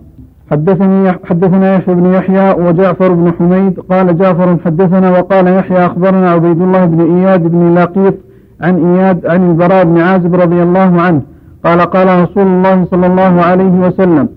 حدثني 0.51 1.11
حدثنا 1.11 1.75
يحيى 1.75 1.95
بن 1.95 2.13
يحيى 2.13 2.51
وجعفر 2.51 3.13
بن 3.13 3.31
حميد 3.39 3.79
قال 3.79 4.17
جعفر 4.17 4.57
حدثنا 4.65 5.11
وقال 5.11 5.47
يحيى 5.47 5.85
أخبرنا 5.85 6.31
عبيد 6.31 6.61
الله 6.61 6.85
بن 6.85 7.17
إياد 7.17 7.43
بن 7.47 7.73
لاقيط 7.73 8.13
عن 8.61 8.95
إياد 8.95 9.25
عن 9.25 9.49
البراء 9.49 9.85
بن 9.85 9.97
عازب 10.01 10.35
رضي 10.35 10.63
الله 10.63 11.01
عنه 11.01 11.21
قال 11.65 11.81
قال 11.81 12.23
رسول 12.23 12.47
الله 12.47 12.85
صلى 12.85 13.07
الله 13.07 13.41
عليه 13.41 13.87
وسلم 13.87 14.29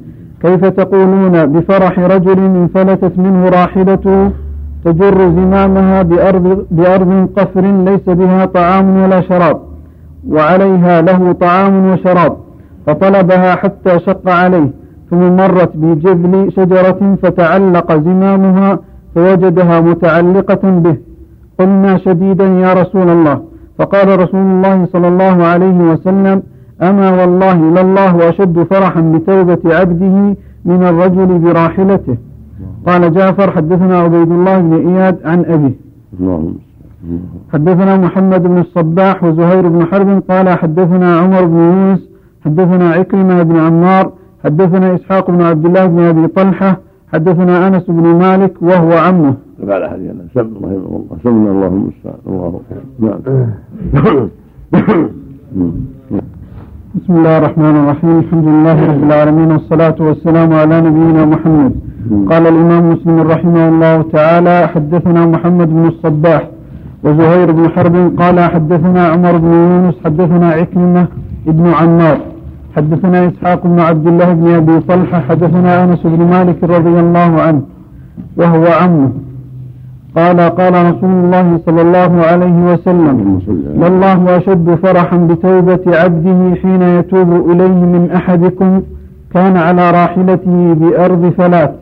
كيف 0.43 0.65
تقولون 0.65 1.47
بفرح 1.47 1.99
رجل 1.99 2.39
انفلتت 2.39 3.19
منه 3.19 3.49
راحلته 3.49 4.31
تجر 4.85 5.19
زمامها 5.29 6.03
بأرض, 6.03 6.67
بأرض 6.71 7.29
قفر 7.37 7.61
ليس 7.61 8.09
بها 8.09 8.45
طعام 8.45 9.03
ولا 9.03 9.21
شراب 9.21 9.61
وعليها 10.29 11.03
له 11.03 11.33
طعام 11.33 11.91
وشراب 11.91 12.37
فطلبها 12.87 13.55
حتى 13.55 13.99
شق 13.99 14.31
عليه 14.31 14.71
ثم 15.11 15.37
مرت 15.37 15.77
بجذل 15.77 16.53
شجرة 16.53 17.17
فتعلق 17.23 17.93
زمامها 17.93 18.79
فوجدها 19.15 19.81
متعلقة 19.81 20.71
به. 20.85 20.97
قلنا 21.59 21.99
شديدا 21.99 22.45
يا 22.45 22.73
رسول 22.73 23.09
الله. 23.09 23.41
فقال 23.79 24.21
رسول 24.21 24.41
الله 24.41 24.87
صلى 24.93 25.09
الله 25.09 25.45
عليه 25.45 25.79
وسلم 25.93 26.43
أما 26.83 27.11
والله 27.11 27.57
لله 27.57 28.29
أشد 28.29 28.63
فرحا 28.63 29.01
بتوبة 29.01 29.59
عبده 29.65 30.17
من 30.65 30.83
الرجل 30.83 31.39
براحلته. 31.39 32.17
قال 32.87 33.13
جعفر 33.13 33.51
حدثنا 33.51 33.99
عبيد 33.99 34.31
الله 34.31 34.59
بن 34.59 34.89
إياد 34.89 35.17
عن 35.25 35.45
أبيه. 35.45 35.89
حدثنا 37.53 37.97
محمد 37.97 38.43
بن 38.43 38.59
الصباح 38.59 39.25
وزهير 39.25 39.69
بن 39.69 39.87
حرب 39.87 40.23
قال 40.31 40.49
حدثنا 40.49 41.19
عمر 41.19 41.45
بن 41.45 41.59
يونس 41.59 42.09
حدثنا 42.45 42.91
عكرمة 42.91 43.43
بن 43.43 43.57
عمار 43.57 44.13
حدثنا 44.45 44.95
إسحاق 44.95 45.31
بن 45.31 45.43
عبد 45.43 45.67
الله 45.67 45.87
بن 45.87 45.99
أبي 46.01 46.27
طلحة 46.27 46.77
حدثنا 47.13 47.69
أنس 47.69 47.85
بن 47.89 48.03
مالك 48.03 48.63
وهو 48.63 48.93
عمه. 48.93 49.35
بعد 49.63 49.83
حديث 49.83 50.11
سم 50.35 50.51
رحمه 50.57 50.77
الله 50.77 51.17
سمنا 51.25 51.51
الله 51.51 51.67
المستعان 51.67 52.19
الله 52.27 52.61
نعم 53.01 53.19
بسم 56.95 57.13
الله 57.17 57.39
الرحمن 57.39 57.77
الرحيم 57.77 58.19
الحمد 58.19 58.49
لله 58.49 58.87
رب 58.91 59.03
العالمين 59.03 59.51
والصلاة 59.53 59.95
والسلام 60.01 60.53
على 60.53 60.81
نبينا 60.81 61.25
محمد. 61.25 61.73
قال 62.31 62.47
الإمام 62.47 62.93
مسلم 62.93 63.21
رحمه 63.21 63.69
الله 63.69 64.03
تعالى 64.03 64.69
حدثنا 64.69 65.27
محمد 65.27 65.69
بن 65.69 65.87
الصباح 65.87 66.49
وزهير 67.05 67.53
بن 67.53 67.69
حرب 67.69 67.97
قال 68.19 68.41
حدثنا 68.41 69.09
عمر 69.09 69.37
بن 69.37 69.53
يونس 69.53 69.95
حدثنا 70.05 70.49
عكرمة 70.51 71.07
بن 71.47 71.67
عمار. 71.67 72.19
حدثنا 72.79 73.29
إسحاق 73.29 73.67
بن 73.67 73.81
عبد 73.81 74.07
الله 74.07 74.33
بن 74.33 74.49
أبي 74.55 74.81
طلحة 74.81 75.21
حدثنا 75.29 75.85
أنس 75.85 76.03
بن 76.05 76.25
مالك 76.25 76.65
رضي 76.65 77.01
الله 77.01 77.31
عنه 77.43 77.63
وهو 78.37 78.67
عمه. 78.81 79.11
قال 80.17 80.41
قال 80.41 80.75
رسول 80.91 81.11
الله 81.11 81.61
صلى 81.67 81.83
الله 81.83 82.13
عليه 82.31 82.73
وسلم 82.73 83.41
لله 83.83 84.37
أشد 84.37 84.75
فرحا 84.83 85.17
بتوبة 85.17 85.85
عبده 85.87 86.55
حين 86.63 86.83
يتوب 86.83 87.51
إليه 87.51 87.81
من 87.95 88.11
أحدكم 88.15 88.83
كان 89.35 89.57
على 89.57 89.91
راحلته 89.91 90.75
بأرض 90.81 91.33
فلات. 91.39 91.75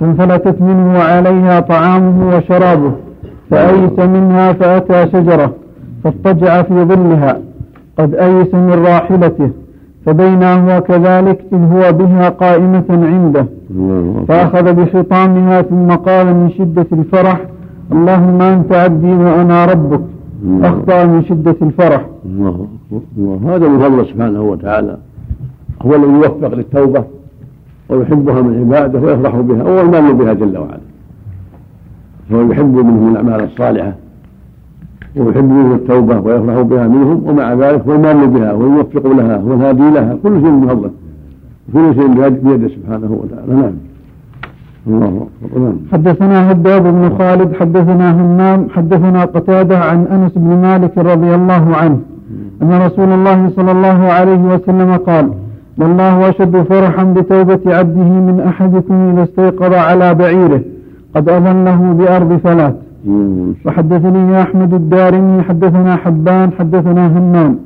فانفلتت 0.00 0.62
منه 0.62 0.94
وعليها 0.98 1.60
طعامه 1.60 2.36
وشرابه 2.36 2.92
فأيس 3.50 3.98
منها 3.98 4.52
فأتى 4.52 5.06
شجرة 5.12 5.52
فاضطجع 6.04 6.62
في 6.62 6.84
ظلها 6.84 7.38
قد 7.98 8.14
أيس 8.14 8.54
من 8.54 8.84
راحلته. 8.86 9.50
فبينا 10.06 10.54
هو 10.54 10.80
كذلك 10.80 11.44
إذ 11.52 11.58
هو 11.72 11.92
بها 11.92 12.28
قائمة 12.28 12.84
عنده. 12.90 13.46
فأخذ 14.28 14.74
بخطامها 14.74 15.62
ثم 15.62 15.90
قال 15.90 16.26
من 16.26 16.50
شدة 16.50 16.86
الفرح 16.92 17.40
اللهم 17.92 18.42
أنت 18.42 18.72
عبدي 18.72 19.12
وأنا 19.12 19.64
ربك. 19.64 20.00
أخطأ 20.62 21.04
من 21.04 21.24
شدة 21.24 21.56
الفرح. 21.62 22.06
الله 22.26 22.66
الله 23.18 23.54
هذا 23.54 23.68
من 23.68 23.78
فضله 23.78 24.04
سبحانه 24.04 24.42
وتعالى. 24.42 24.96
هو 25.82 25.94
الذي 25.94 26.12
يوفق 26.12 26.54
للتوبة 26.54 27.04
ويحبها 27.88 28.42
من 28.42 28.58
عباده 28.60 29.00
ويفرح 29.00 29.36
بها 29.36 29.62
والمال 29.62 30.14
بها 30.14 30.32
جل 30.32 30.58
وعلا. 30.58 30.80
فهو 32.30 32.52
يحب 32.52 32.76
منهم 32.76 33.10
الأعمال 33.10 33.44
الصالحة. 33.44 33.92
ويحب 35.16 35.72
التوبة 35.74 36.20
ويفرح 36.20 36.60
بها 36.60 36.88
منهم 36.88 37.22
ومع 37.26 37.54
ذلك 37.54 37.82
هو 37.88 37.94
المال 37.94 38.26
بها 38.28 38.52
والموفق 38.52 39.06
لها 39.06 39.42
والهادي 39.44 39.90
لها 39.90 40.16
كل 40.22 40.40
شيء 40.40 40.50
من 40.50 40.68
فضله 40.68 40.90
كل 41.72 41.94
شيء 41.94 42.28
بيده 42.28 42.68
سبحانه 42.68 43.18
وتعالى. 43.22 43.54
نعم. 43.62 43.72
الله 44.86 45.26
أكبر. 45.44 45.60
نعم. 45.60 45.76
حدثنا 45.92 46.50
هداب 46.52 46.82
بن 46.82 47.10
خالد 47.18 47.54
حدثنا 47.54 48.12
همام 48.12 48.68
حدثنا 48.70 49.24
قتادة 49.24 49.78
عن 49.78 50.06
أنس 50.06 50.32
بن 50.36 50.56
مالك 50.62 50.98
رضي 50.98 51.34
الله 51.34 51.76
عنه 51.76 51.98
أن 52.62 52.82
رسول 52.86 53.08
الله 53.12 53.50
صلى 53.56 53.72
الله 53.72 54.12
عليه 54.12 54.42
وسلم 54.54 54.96
قال 54.96 55.30
والله 55.78 56.28
أشد 56.28 56.62
فرحا 56.62 57.04
بتوبة 57.04 57.60
عبده 57.66 58.02
من 58.28 58.40
أحدكم 58.46 58.94
إذا 58.94 59.22
استيقظ 59.22 59.72
على 59.74 60.14
بعيره 60.14 60.60
قد 61.14 61.28
أظله 61.28 61.92
بأرض 61.92 62.36
فلات. 62.44 62.76
وحدثني 63.64 64.42
أحمد 64.42 64.74
الدارمي 64.74 65.42
حدثنا 65.42 65.96
حبان 65.96 66.52
حدثنا 66.58 67.18
همام. 67.18 67.58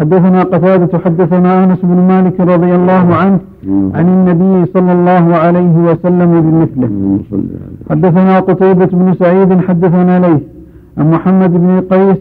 حدثنا 0.00 0.42
قتادة 0.42 0.98
حدثنا 0.98 1.64
أنس 1.64 1.78
بن 1.82 1.98
مالك 2.08 2.40
رضي 2.40 2.74
الله 2.74 3.14
عنه 3.14 3.38
عن 3.94 4.06
النبي 4.08 4.70
صلى 4.74 4.92
الله 4.92 5.36
عليه 5.36 5.76
وسلم 5.88 6.30
بمثله. 6.40 6.90
حدثنا 7.90 8.40
قتيبة 8.40 8.86
بن 8.86 9.14
سعيد 9.14 9.60
حدثنا 9.60 10.18
ليث. 10.26 10.42
عن 10.98 11.10
محمد 11.10 11.52
بن 11.52 11.80
قيس. 11.90 12.16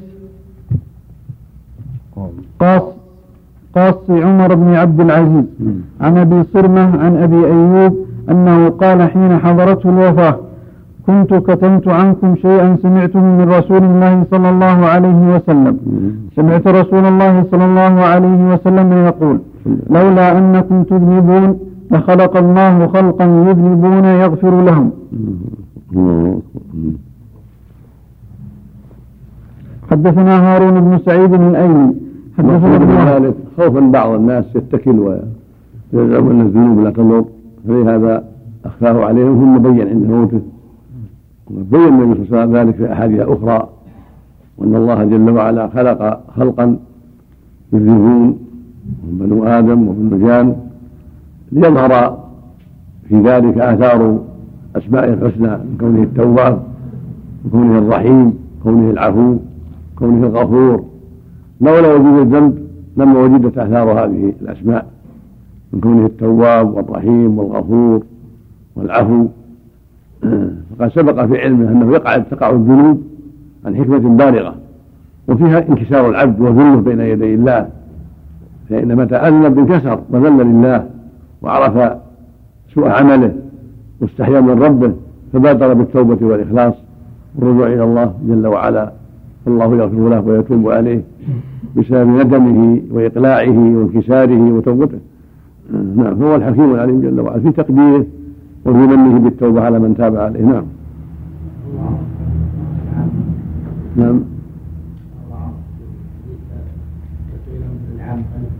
قاص 2.60 2.84
قاص 3.76 4.10
عمر 4.10 4.56
بن 4.56 4.76
عبد 4.76 5.00
العزيز. 5.02 5.46
عن 6.02 6.18
أبي 6.18 6.44
صرمة 6.54 7.00
عن 7.04 7.18
أبي 7.18 7.46
أيوب 7.46 7.94
أنه 8.30 8.70
قال 8.70 9.02
حين 9.02 9.38
حضرته 9.38 9.90
الوفاة. 9.90 10.38
كنت 11.10 11.32
كتمت 11.48 11.88
عنكم 12.00 12.30
شيئا 12.46 12.70
سمعته 12.84 13.20
من 13.40 13.48
رسول 13.58 13.84
الله 13.90 14.16
صلى 14.32 14.50
الله 14.54 14.80
عليه 14.94 15.22
وسلم. 15.34 15.76
سمعت 16.36 16.66
رسول 16.68 17.06
الله 17.12 17.34
صلى 17.52 17.66
الله 17.70 17.94
عليه 18.12 18.42
وسلم 18.52 18.90
يقول 19.10 19.38
لولا 19.96 20.38
أنكم 20.38 20.78
تذنبون 20.84 21.50
لخلق 21.92 22.34
الله 22.38 22.88
خلقا 22.88 23.26
يذنبون 23.48 24.06
يغفر 24.24 24.54
لهم. 24.68 24.88
حدثنا 29.92 30.34
هارون 30.46 30.76
بن 30.86 30.94
سعيد 31.06 31.34
الأيلي. 31.34 31.88
حدثنا 32.38 32.76
ابن 32.76 32.92
ذلك 33.12 33.36
خوفا 33.58 33.80
بعض 33.80 34.10
الناس 34.20 34.46
يتكل 34.56 34.98
ويزعم 35.94 36.26
أن 36.30 36.42
الذنوب 36.42 36.80
لا 36.86 36.92
تضر 36.98 37.26
فلهذا 37.68 38.24
أخفاه 38.66 39.06
عليهم 39.06 39.34
ثم 39.40 39.54
بين 39.66 39.88
عند 39.88 40.04
موته. 40.14 40.42
وبين 41.50 41.88
النبي 41.88 42.14
صلى 42.14 42.24
الله 42.26 42.40
عليه 42.40 42.50
وسلم 42.50 42.56
ذلك 42.56 42.76
في 42.76 42.94
أحاديث 42.94 43.20
أخرى 43.20 43.70
وإن 44.58 44.76
الله 44.76 45.04
جل 45.04 45.30
وعلا 45.30 45.68
خلق 45.68 46.22
خلقا 46.36 46.78
يذنبون 47.74 48.38
بنو 49.04 49.44
آدم 49.44 49.88
وابن 49.88 50.26
جان 50.26 50.56
ليظهر 51.52 52.20
في 53.10 53.22
ذلك 53.22 53.58
آثار 53.58 54.20
اسمائه 54.76 55.14
الحسنى 55.14 55.48
من 55.48 55.78
كونه 55.80 56.04
التواب 56.04 56.64
وكونه 57.46 57.78
الرحيم 57.78 58.34
كونه 58.64 58.90
العفو 58.90 59.38
كونه 59.96 60.28
الغفور. 60.28 60.84
لولا 61.62 61.94
وجود 61.94 62.20
الذنب 62.20 62.68
لما 62.98 63.20
وجدت 63.20 63.58
آثار 63.58 63.92
هذه 63.92 64.34
الأسماء 64.42 64.86
من 65.74 65.80
كونه 65.80 66.06
التواب 66.06 66.76
والرحيم 66.76 67.40
والغفور 67.40 68.04
والعفو. 68.76 69.28
فقد 70.80 70.92
سبق 70.92 71.26
في 71.26 71.42
علمه 71.42 71.72
أنه 71.72 71.94
يقع 71.94 72.18
تقع 72.18 72.50
الذنوب 72.50 73.04
عن 73.66 73.76
حكمة 73.76 73.98
بالغة 73.98 74.56
وفيها 75.28 75.70
انكسار 75.70 76.10
العبد 76.10 76.42
وذله 76.42 76.76
بين 76.76 77.00
يدي 77.00 77.34
الله 77.34 77.70
فإن 78.70 78.96
متى 78.96 79.16
أذنب 79.16 79.60
انكسر 79.60 80.00
وذل 80.10 80.38
لله 80.38 80.86
وعرف 81.42 81.98
سوء 82.76 82.88
عمله 82.88 83.34
واستحيا 84.02 84.42
من 84.42 84.64
ربه 84.64 84.94
فبادر 85.34 85.74
بالتوبة 85.74 86.28
والإخلاص 86.28 86.74
والرجوع 87.36 87.68
إلى 87.68 87.84
الله 87.84 88.14
جل 88.28 88.48
وعلا. 88.48 88.92
والله 89.46 89.76
يغفر 89.76 90.10
له 90.10 90.22
ويتوب 90.22 90.70
عليه 90.70 91.02
بسبب 91.76 92.08
ندمه 92.08 92.82
وإقلاعه 92.92 93.78
وانكساره 93.78 94.54
وتوبته. 94.54 94.98
نعم 95.96 96.24
هو 96.24 96.36
الحكيم 96.36 96.74
العليم 96.74 97.02
جل 97.02 97.20
وعلا 97.20 97.40
في 97.40 97.52
تقديره 97.52 98.06
وفي 98.66 98.78
منه 98.78 99.20
بالتوبة 99.20 99.62
على 99.62 99.80
من 99.80 99.96
تاب 99.98 100.16
عليه. 100.16 100.42
نعم. 100.42 100.66
نعم. 103.96 104.20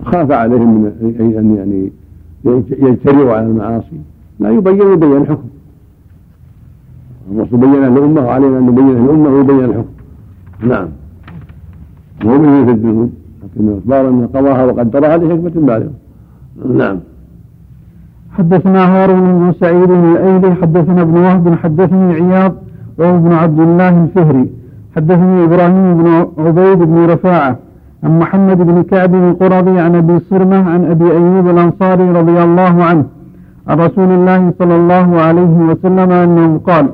خاف 0.06 0.32
عليهم 0.32 0.84
من 0.84 1.36
أن 1.40 1.56
يعني 1.56 1.92
يجترئوا 2.70 3.34
على 3.34 3.48
المعاصي. 3.48 4.00
لا 4.40 4.50
يبين 4.50 4.94
يبين 4.94 5.18
الحكم. 5.18 5.48
الرسول 7.32 7.60
بين 7.60 7.84
الأمة 7.84 8.22
وعلينا 8.22 8.58
أن 8.58 8.66
نبين 8.66 8.90
الأمة 8.90 9.30
ويبين 9.30 9.66
الحكم. 9.66 9.94
نعم. 10.68 10.88
مو 12.26 12.38
من 12.38 12.66
في 12.66 12.72
الذنوب 12.72 13.12
لكن 13.44 13.94
أن 13.94 14.28
قضاها 14.28 14.66
وقدرها 14.66 15.18
لحكمة 15.18 15.50
بالغة. 15.56 15.92
نعم. 16.76 17.00
حدثنا 18.40 18.82
هارون 18.94 19.26
بن 19.40 19.54
سعيد 19.62 19.92
الأيلي 19.92 20.56
حدثنا 20.62 21.02
ابن 21.02 21.18
وهب 21.18 21.56
حدثني 21.64 22.14
عياض 22.14 22.54
وهو 23.00 23.16
ابن 23.16 23.32
عبد 23.34 23.60
الله 23.60 24.04
الفهري. 24.04 24.50
حدثني 24.96 25.44
إبراهيم 25.44 25.98
بن 25.98 26.08
عبيد 26.46 26.80
بن 26.92 27.06
رفاعة 27.14 27.56
عن 28.04 28.20
محمد 28.20 28.58
بن 28.58 28.84
كعب 28.84 29.16
القرظي 29.16 29.80
عن 29.80 29.96
أبي 29.96 30.20
صرمه 30.20 30.70
عن 30.74 30.86
أبي 30.86 31.12
أيوب 31.12 31.50
الأنصاري 31.50 32.12
رضي 32.20 32.44
الله 32.44 32.84
عنه 32.84 33.04
عن 33.68 33.80
رسول 33.80 34.10
الله 34.18 34.54
صلى 34.60 34.76
الله 34.76 35.22
عليه 35.22 35.56
وسلم 35.70 36.12
أنه 36.12 36.60
قال 36.68 36.86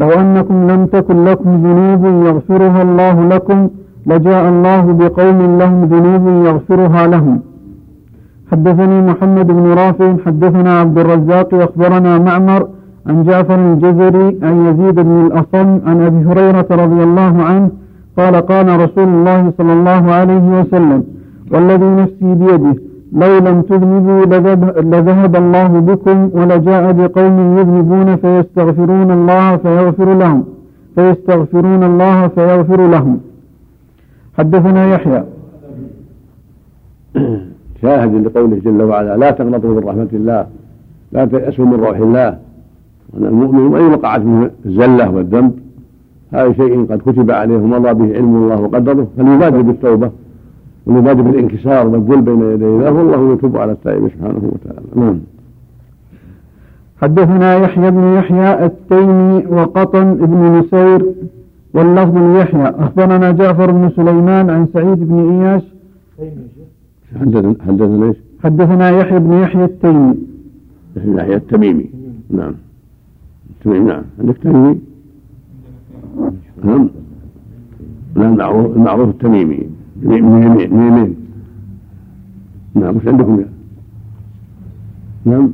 لو 0.00 0.08
أنكم 0.08 0.70
لم 0.70 0.86
تكن 0.86 1.24
لكم 1.24 1.50
ذنوب 1.66 2.26
يغفرها 2.26 2.82
الله 2.82 3.28
لكم 3.28 3.68
لجاء 4.06 4.48
الله 4.48 4.82
بقوم 5.00 5.58
لهم 5.58 5.84
ذنوب 5.84 6.46
يغفرها 6.46 7.06
لهم. 7.06 7.40
حدثني 8.52 9.02
محمد 9.10 9.46
بن 9.46 9.66
رافع 9.72 10.16
حدثنا 10.26 10.80
عبد 10.80 10.98
الرزاق 10.98 11.54
أخبرنا 11.54 12.18
معمر 12.18 12.68
عن 13.06 13.24
جعفر 13.24 13.72
الجزري 13.72 14.38
عن 14.42 14.66
يزيد 14.66 14.94
بن 14.94 15.26
الأصم 15.26 15.80
عن 15.86 16.00
أبي 16.08 16.20
هريرة 16.28 16.66
رضي 16.70 17.02
الله 17.02 17.42
عنه 17.42 17.70
قال 18.18 18.34
قال 18.36 18.80
رسول 18.80 19.08
الله 19.08 19.52
صلى 19.58 19.72
الله 19.72 20.12
عليه 20.12 20.60
وسلم 20.60 21.04
والذي 21.52 21.86
نفسي 22.02 22.34
بيده 22.34 22.74
لو 23.12 23.38
لم 23.38 23.62
تذنبوا 23.62 24.24
لذهب 24.82 25.36
الله 25.36 25.68
بكم 25.80 26.30
ولجاء 26.34 26.92
بقوم 26.92 27.58
يذنبون 27.58 28.16
فيستغفرون 28.16 29.10
الله 29.10 29.56
فيغفر 29.56 30.14
لهم 30.14 30.44
فيستغفرون 30.94 31.82
الله 31.84 32.28
فيغفر 32.28 32.86
لهم. 32.86 33.20
حدثنا 34.38 34.86
يحيى. 34.86 35.24
شاهد 37.84 38.26
لقوله 38.26 38.56
جل 38.64 38.82
وعلا 38.82 39.16
لا 39.16 39.30
تقنطوا 39.30 39.74
من 39.74 39.88
رحمة 39.88 40.08
الله 40.12 40.46
لا 41.12 41.24
تيأسوا 41.24 41.66
من 41.66 41.74
روح 41.74 41.96
الله. 41.96 42.28
أن 43.16 43.24
المؤمن 43.26 43.66
وإن 43.72 43.84
وقعت 43.94 44.20
منه 44.20 44.50
الزلة 44.66 45.10
والذنب 45.10 45.52
هذا 46.32 46.52
شيء 46.52 46.86
قد 46.90 46.98
كتب 46.98 47.30
عليه 47.30 47.56
ومضى 47.56 47.94
به 47.94 48.14
علم 48.14 48.36
الله 48.36 48.60
وقدره 48.60 49.06
فليبادر 49.16 49.60
بالتوبة 49.62 50.10
وليبادر 50.86 51.22
بالانكسار 51.22 51.86
والذل 51.88 52.20
بين 52.22 52.40
يدي 52.40 52.64
الله 52.64 52.92
والله 52.92 53.32
يتوب 53.32 53.56
على 53.56 53.72
التائب 53.72 54.08
سبحانه 54.08 54.52
وتعالى. 54.52 54.86
نعم. 54.96 55.20
حدثنا 57.02 57.56
يحيى 57.56 57.90
بن 57.90 58.14
يحيى 58.18 58.64
التيمي 58.64 59.46
وقطن 59.46 60.14
بن 60.14 60.58
نسير 60.58 61.06
واللفظ 61.74 62.16
ليحيى 62.18 62.68
أخبرنا 62.78 63.30
جعفر 63.30 63.70
بن 63.70 63.90
سليمان 63.96 64.50
عن 64.50 64.66
سعيد 64.72 65.08
بن 65.08 65.42
إياش. 65.42 65.62
حدثنا 67.20 67.54
حدثنا 67.66 68.06
إيش؟ 68.06 68.16
حدثنا 68.44 68.90
يحيى 68.90 69.18
بن 69.18 69.32
يحيى 69.32 69.64
التيمي. 69.64 70.14
يحيى 70.96 71.36
التميمي. 71.36 71.90
نعم. 72.30 72.54
التميمي 73.50 73.84
نعم. 73.84 74.02
عندك 74.20 74.36
تميمي؟ 74.38 74.78
نعم. 76.64 76.88
لا 78.16 78.28
المعروف 78.28 78.76
المعروف 78.76 79.08
التميمي. 79.08 79.60
من 80.02 80.12
يمين 80.12 80.72
من 80.72 80.86
يمين 80.86 81.16
نعم 82.74 82.96
وش 82.96 83.06
عندكم؟ 83.06 83.40
يا 83.40 83.48
نعم. 85.24 85.52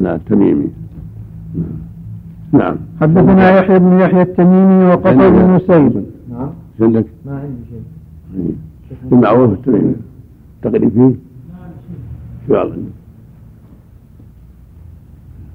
لا 0.00 0.14
التميمي. 0.14 0.68
نعم. 1.54 1.76
نعم. 2.52 2.76
حدثنا 3.00 3.58
يحيى 3.58 3.78
بن 3.78 4.00
يحيى 4.00 4.22
التميمي 4.22 4.84
وقتل 4.84 5.30
بن 5.30 5.58
سيد. 5.58 6.04
نعم. 6.30 6.50
إيش 6.72 6.82
عندك؟ 6.82 7.06
ما 7.26 7.32
عندي 7.32 7.62
شيء. 7.70 8.54
المعروف 9.12 9.52
التميمي 9.52 9.94
تقريب 10.62 10.88
فيه؟ 10.88 11.14
شو 12.48 12.54
عندك؟ 12.56 12.76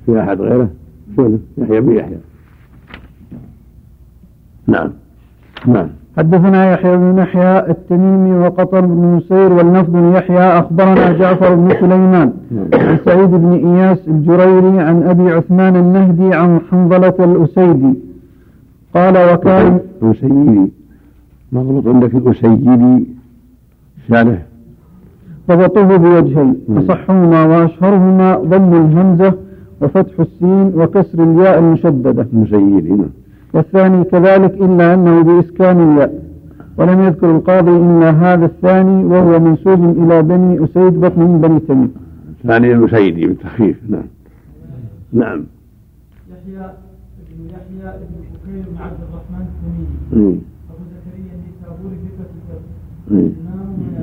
في 0.06 0.20
أحد 0.22 0.42
غيره؟ 0.42 0.70
شو 1.16 1.38
يحيى 1.58 1.82
بن 1.82 1.92
يحيى 1.92 2.18
نعم 4.68 4.90
نعم 5.68 5.88
حدثنا 6.18 6.74
يحيى 6.74 6.98
بن 6.98 7.18
يحيى 7.18 7.60
التميمي 7.70 8.32
وقطر 8.32 8.86
بن 8.86 9.16
نسير 9.18 9.54
واللفظ 9.54 10.16
يحيى 10.16 10.40
أخبرنا 10.60 11.12
جعفر 11.12 11.56
بن 11.56 11.70
سليمان 11.70 12.34
عن 12.74 12.98
سعيد 13.06 13.30
بن 13.30 13.52
إياس 13.54 14.08
الجريري 14.08 14.80
عن 14.80 15.04
أبي 15.04 15.32
عثمان 15.32 15.76
النهدي 15.76 16.34
عن 16.34 16.60
حنظلة 16.72 17.16
الأسيدي 17.20 17.94
قال 18.96 19.34
وكان 19.34 19.80
أسيدي 20.04 20.72
مغلوط 21.52 21.88
عندك 21.88 22.16
الأسيدي 22.16 23.06
شارح 24.10 24.42
ضبطوه 25.50 25.98
بوجهين 25.98 26.56
أصحهما 26.78 27.46
وأشهرهما 27.46 28.36
ضم 28.36 28.74
الهمزة 28.74 29.34
وفتح 29.82 30.20
السين 30.20 30.72
وكسر 30.76 31.24
الياء 31.24 31.60
المشددة. 31.60 32.28
نعم 32.34 33.10
والثاني 33.54 34.04
كذلك 34.04 34.54
إلا 34.54 34.94
أنه 34.94 35.24
بإسكان 35.24 35.92
الياء. 35.92 36.24
ولم 36.78 37.00
يذكر 37.04 37.32
القاضي 37.36 37.72
إلا 37.72 38.10
هذا 38.10 38.46
الثاني 38.46 39.06
وهو 39.06 39.40
منسوب 39.40 39.98
إلى 40.04 40.22
بني 40.24 40.64
أسيد 40.64 41.02
بطن 41.02 41.22
من 41.22 41.42
بني 41.42 41.60
تميم. 41.60 41.92
ثاني 42.44 42.74
الأسيدي 42.74 43.28
بالتخفيف 43.28 43.78
نعم. 43.90 44.04
نعم. 45.14 45.46
يحيى 46.32 46.70
بن 47.30 47.46
يحيى 47.46 47.94
بن 48.00 48.16
بكير 48.32 48.64
بن 48.72 48.78
عبد 48.84 49.00
الرحمن 49.10 49.46
التميمي. 49.50 50.40
أبو 50.70 50.84
زكريا 50.94 51.34
النيسابوري 51.38 51.96
ثقة 52.18 52.60
من 53.12 53.49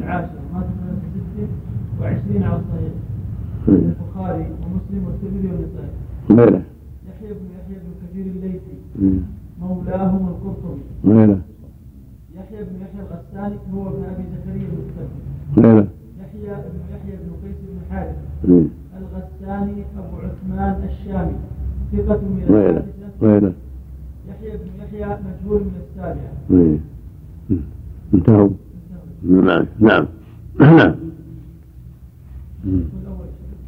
العاشرة 0.06 0.40
مات 0.54 0.66
سنة 0.80 0.98
ست 1.14 1.50
وعشرين 2.00 2.42
على 2.42 2.60
الصحيح. 2.62 2.94
البخاري 3.68 4.46
ومسلم 4.62 5.02
والترمذي 5.06 5.48
والنسائي. 5.48 5.92
يحيى 7.08 7.30
بن 7.34 7.46
يحيى 7.56 7.76
بن 7.82 7.90
كثير 8.02 8.26
الليثي. 8.26 8.76
مولاهم 9.60 10.28
القرطبي. 10.28 10.84
يحيى 12.36 12.60
بن 12.64 12.76
يحيى 12.82 13.00
الغساني 13.06 13.56
هو 13.74 13.88
ابن 13.88 14.02
أبي 14.04 14.24
زكريا 14.32 14.68
غيره 15.56 15.88
يحيى 16.20 16.54
بن 16.54 16.80
يحيى 16.94 17.16
بن 17.16 17.30
قيس 17.42 17.58
بن 17.68 17.78
حارث. 17.90 18.16
الغساني 18.98 19.84
أبو 19.98 20.16
عثمان 20.16 20.88
الشامي. 20.88 21.36
ثقة 21.92 22.20
من 22.20 22.42
الحادثة 22.48 23.52
يحيى 24.28 24.50
بن 24.50 24.68
يحيى 24.82 25.06
مجهول 25.06 25.60
من 25.60 25.80
السابعة. 25.82 26.34
انتهوا. 28.14 28.48
نعم 29.28 29.64
نعم. 29.80 30.06
نعم. 30.60 30.94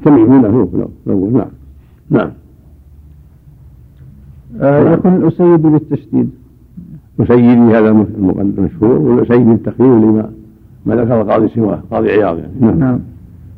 هو 0.07 0.68
الأول 1.07 1.33
نعم. 1.33 1.49
نعم. 2.11 2.31
آه 4.61 4.92
يكون 4.92 5.16
الأسيد 5.16 5.62
بالتشديد. 5.62 6.31
وسيدي 7.18 7.77
هذا 7.77 7.90
المقدم 7.90 8.64
مشهور 8.64 8.99
والسيدي 8.99 9.53
التخفيف 9.53 9.81
لما 9.81 10.31
ما 10.87 10.94
ذكر 10.94 11.21
القاضي 11.21 11.49
سواه 11.49 11.83
قاضي 11.90 12.11
عياض 12.11 12.38
يعني. 12.38 12.53
نعم. 12.61 12.79
نعم. 12.79 12.99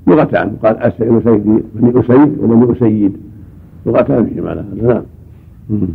لغتان 0.07 0.57
قال 0.63 0.77
أسيد 0.77 1.21
سيدي 1.25 1.63
بني 1.75 2.01
أسيد 2.01 2.39
وبني 2.39 2.73
أسيد. 2.73 3.17
لغتان 3.87 4.27
في 4.27 4.41
معنى 4.41 4.61
هذا 4.61 5.05
نعم. 5.71 5.89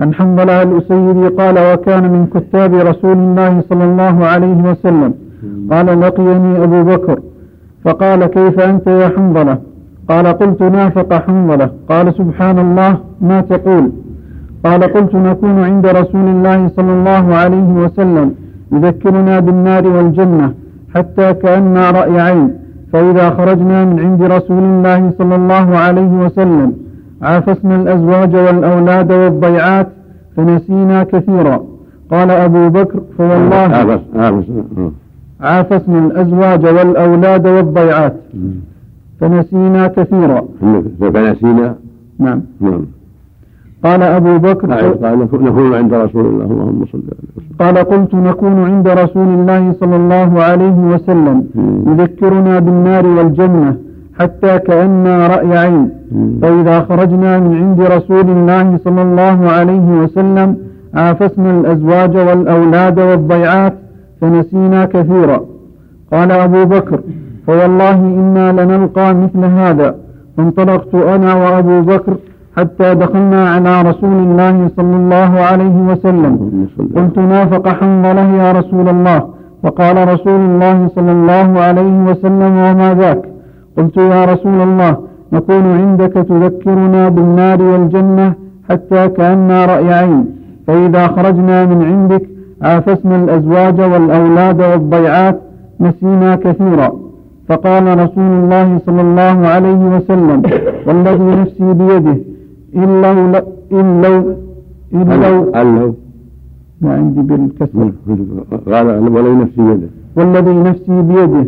عن 0.00 0.14
حنظلة 0.14 0.62
الأسيدي 0.62 1.28
قال 1.28 1.74
وكان 1.74 2.12
من 2.12 2.26
كتاب 2.26 2.74
رسول 2.74 3.16
الله 3.16 3.60
صلى 3.68 3.84
الله 3.84 4.26
عليه 4.26 4.70
وسلم. 4.70 5.14
قال 5.70 6.00
لقيني 6.00 6.64
أبو 6.64 6.82
بكر. 6.82 7.20
فقال 7.84 8.26
كيف 8.26 8.60
أنت 8.60 8.86
يا 8.86 9.08
حنظلة؟ 9.08 9.58
قال 10.08 10.26
قلت 10.26 10.62
نافق 10.62 11.12
حنظلة. 11.12 11.70
قال 11.88 12.14
سبحان 12.14 12.58
الله 12.58 12.96
ما 13.20 13.40
تقول؟ 13.40 13.92
قال 14.64 14.82
قلت 14.82 15.14
نكون 15.14 15.64
عند 15.64 15.86
رسول 15.86 16.26
الله 16.28 16.68
صلى 16.68 16.92
الله 16.92 17.34
عليه 17.34 17.72
وسلم 17.72 18.34
يذكرنا 18.72 19.40
بالنار 19.40 19.86
والجنة 19.86 20.52
حتى 20.94 21.34
كأننا 21.34 21.90
رأي 21.90 22.20
عين. 22.20 22.50
فإذا 22.92 23.30
خرجنا 23.30 23.84
من 23.84 24.00
عند 24.00 24.22
رسول 24.22 24.64
الله 24.64 25.12
صلى 25.18 25.34
الله 25.34 25.76
عليه 25.76 26.12
وسلم 26.24 26.72
عافسنا 27.22 27.76
الأزواج 27.76 28.36
والأولاد 28.36 29.12
والضيعات 29.12 29.88
فنسينا 30.36 31.04
كثيرا. 31.04 31.62
قال 32.10 32.30
أبو 32.30 32.68
بكر 32.68 33.00
فوالله. 33.18 33.66
آه. 34.16 34.42
عافسنا 35.42 35.98
الأزواج 36.06 36.62
والأولاد 36.66 37.46
والضيعات. 37.46 38.16
فنسينا 39.20 39.86
كثيرا. 39.96 40.40
فنسينا؟ 41.00 41.74
نعم. 42.18 42.40
نعم. 42.60 42.84
قال 43.84 44.02
أبو 44.02 44.38
بكر 44.38 44.72
قال 45.02 45.18
نكون 45.18 45.74
عند 45.74 45.94
رسول 45.94 46.26
الله 46.26 46.44
اللهم 46.44 46.84
صل 46.92 47.02
قال 47.60 47.76
قلت 47.78 48.14
نكون 48.14 48.64
عند 48.64 48.88
رسول 48.88 49.28
الله 49.36 49.62
صلى 49.80 49.96
الله 49.96 50.42
عليه 50.42 50.78
وسلم. 50.92 51.44
يذكرنا 51.86 52.58
بالنار 52.58 53.06
والجنة 53.06 53.76
حتى 54.18 54.58
كأننا 54.58 55.26
رأي 55.26 55.58
عين. 55.58 55.90
فإذا 56.42 56.80
خرجنا 56.88 57.38
من 57.38 57.52
عند 57.62 57.80
رسول 57.80 58.26
الله 58.36 58.78
صلى 58.84 59.02
الله 59.02 59.38
عليه 59.56 59.86
وسلم 60.02 60.56
عافسنا 60.94 61.50
الأزواج 61.60 62.16
والأولاد 62.16 62.98
والضيعات 62.98 63.74
فنسينا 64.22 64.84
كثيرا. 64.84 65.40
قال 66.12 66.32
أبو 66.32 66.64
بكر 66.64 67.00
فوالله 67.46 67.94
إنا 67.94 68.52
لنلقى 68.52 69.14
مثل 69.14 69.44
هذا. 69.44 69.94
فانطلقت 70.36 70.94
أنا 70.94 71.34
وأبو 71.34 71.80
بكر 71.80 72.14
حتى 72.56 72.94
دخلنا 72.94 73.48
على 73.50 73.82
رسول 73.82 74.12
الله 74.12 74.68
صلى 74.76 74.96
الله 74.96 75.32
عليه 75.40 75.76
وسلم. 75.90 76.32
قلت 76.96 77.18
نافق 77.18 77.68
حنظلة 77.68 78.26
يا 78.42 78.52
رسول 78.52 78.88
الله. 78.88 79.20
فقال 79.62 80.08
رسول 80.14 80.40
الله 80.40 80.88
صلى 80.88 81.12
الله 81.12 81.60
عليه 81.60 82.04
وسلم 82.08 82.52
وما 82.66 82.94
ذاك؟ 82.94 83.22
قلت 83.76 83.96
يا 83.96 84.24
رسول 84.24 84.60
الله 84.60 84.96
نكون 85.32 85.64
عندك 85.80 86.12
تذكرنا 86.12 87.08
بالنار 87.08 87.62
والجنة 87.62 88.34
حتى 88.68 89.08
كأننا 89.08 89.66
رأي 89.66 89.92
عين. 89.92 90.26
فإذا 90.66 91.06
خرجنا 91.06 91.66
من 91.66 91.82
عندك 91.90 92.22
عافسنا 92.62 93.16
الأزواج 93.24 93.80
والأولاد 93.80 94.60
والضيعات 94.60 95.40
نسينا 95.80 96.36
كثيرا. 96.36 96.92
فقال 97.48 97.98
رسول 97.98 98.32
الله 98.40 98.78
صلى 98.86 99.00
الله 99.00 99.46
عليه 99.46 99.96
وسلم 99.96 100.42
والذي 100.86 101.24
نفسي 101.24 101.72
بيده 101.72 102.16
إن 102.76 103.02
لو 103.02 103.42
إن 103.80 104.02
لو 104.02 104.16
إن 104.94 105.08
لو 105.22 105.94
ما 106.80 106.94
عندي 106.94 107.20
بالكسر. 107.20 107.92
قال 108.72 108.86
ولو 109.14 109.34
نفسي 109.42 109.60
يده 109.60 109.88
والذي 110.16 110.54
نفسي 110.54 111.02
بيده 111.02 111.46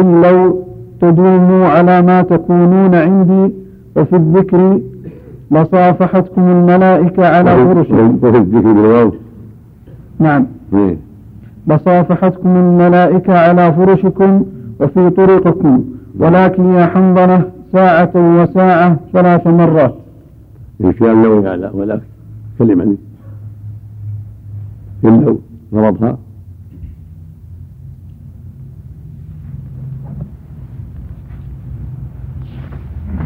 إن 0.00 0.22
لو 0.22 0.62
تدوموا 1.00 1.66
على 1.66 2.02
ما 2.02 2.22
تكونون 2.22 2.94
عندي 2.94 3.54
وفي 3.96 4.16
الذكر 4.16 4.80
لصافحتكم 5.50 6.42
الملائكة 6.42 7.26
على 7.26 7.50
فرشكم 7.74 8.18
وفي 8.22 8.38
الذكر 8.38 8.72
بالواو 8.72 9.10
نعم. 10.22 10.46
إيه. 10.74 10.96
لصافحتكم 11.66 12.56
الملائكة 12.56 13.38
على 13.38 13.72
فرشكم 13.72 14.44
وفي 14.80 15.10
طرقكم. 15.10 15.84
ولكن 16.18 16.64
يا 16.72 16.86
حنظلة 16.86 17.50
ساعة 17.72 18.10
وساعة 18.14 18.98
ثلاث 19.12 19.46
مرات. 19.46 19.94
الكلام 20.80 21.18
النووي 21.18 21.48
على 21.48 21.70
ولا. 21.74 22.00
كلمة. 22.58 22.84
دي 25.02 25.10
لو 25.10 25.40
ضربها. 25.74 26.18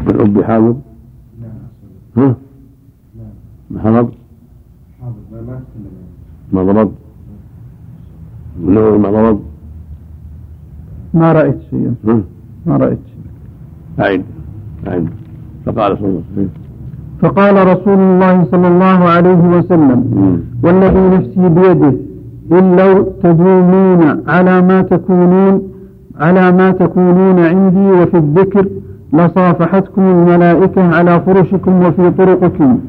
من 0.07 0.19
أبي 0.21 0.43
لا 1.41 1.47
أصل 2.13 2.21
ها؟ 2.21 2.35
لا 3.17 3.23
ما 3.69 3.81
حضر 3.81 4.11
حاضر 5.01 5.59
ما 6.51 6.63
ما 6.63 6.83
تكلم 6.83 6.91
ما 11.13 11.31
رأيت 11.33 11.57
شيئا. 11.69 11.93
ما 12.65 12.77
رأيت 12.77 12.99
شيئا. 13.11 13.31
أعد 14.05 14.23
أعد 14.87 15.07
فقال 15.65 15.97
صلى 15.97 16.07
الله 16.07 16.21
عليه 16.31 16.33
وسلم. 16.33 16.49
فقال 17.21 17.67
رسول 17.67 17.99
الله 17.99 18.45
صلى 18.51 18.67
الله 18.67 18.99
عليه 19.15 19.41
وسلم. 19.57 19.99
والذي 20.63 21.03
نفسي 21.15 21.49
بيده 21.49 21.93
إن 22.51 22.75
لو 22.75 23.03
تدومون 23.23 24.23
على 24.27 24.61
ما 24.61 24.81
تكونون 24.81 25.61
على 26.19 26.51
ما 26.51 26.71
تكونون 26.71 27.39
عندي 27.39 27.91
وفي 27.91 28.17
الذكر 28.17 28.67
لصافحتكم 29.13 30.01
الملائكة 30.01 30.95
على 30.95 31.21
فرشكم 31.21 31.85
وفي 31.85 32.11
طرقكم. 32.11 32.79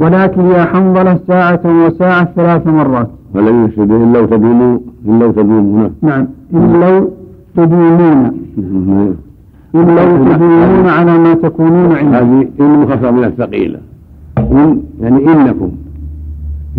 ولكن 0.00 0.44
يا 0.44 0.64
حنظلة 0.64 1.20
ساعة 1.26 1.60
وساعة 1.86 2.32
ثلاث 2.36 2.66
مرات. 2.66 3.10
والذي 3.34 3.56
يشهد 3.56 3.90
إن 3.90 4.12
لو 4.12 4.26
تدوموا 4.26 4.78
إن 5.08 5.18
لو 5.18 5.30
تدوموا 5.32 5.88
نعم. 6.02 6.26
إن 6.54 6.80
لو 6.80 7.10
تدومون 7.56 7.98
نعم. 8.56 9.14
إن 9.74 9.96
لو 9.96 10.34
تدومون 10.34 10.88
على 10.88 11.18
ما 11.18 11.34
تكونون 11.34 11.92
عندي 11.92 12.16
هذه 12.16 12.48
إن 12.60 12.78
مخففة 12.80 13.10
من 13.10 13.24
الثقيلة. 13.24 13.78
إن 14.38 14.80
يعني 15.00 15.32
إنكم. 15.32 15.70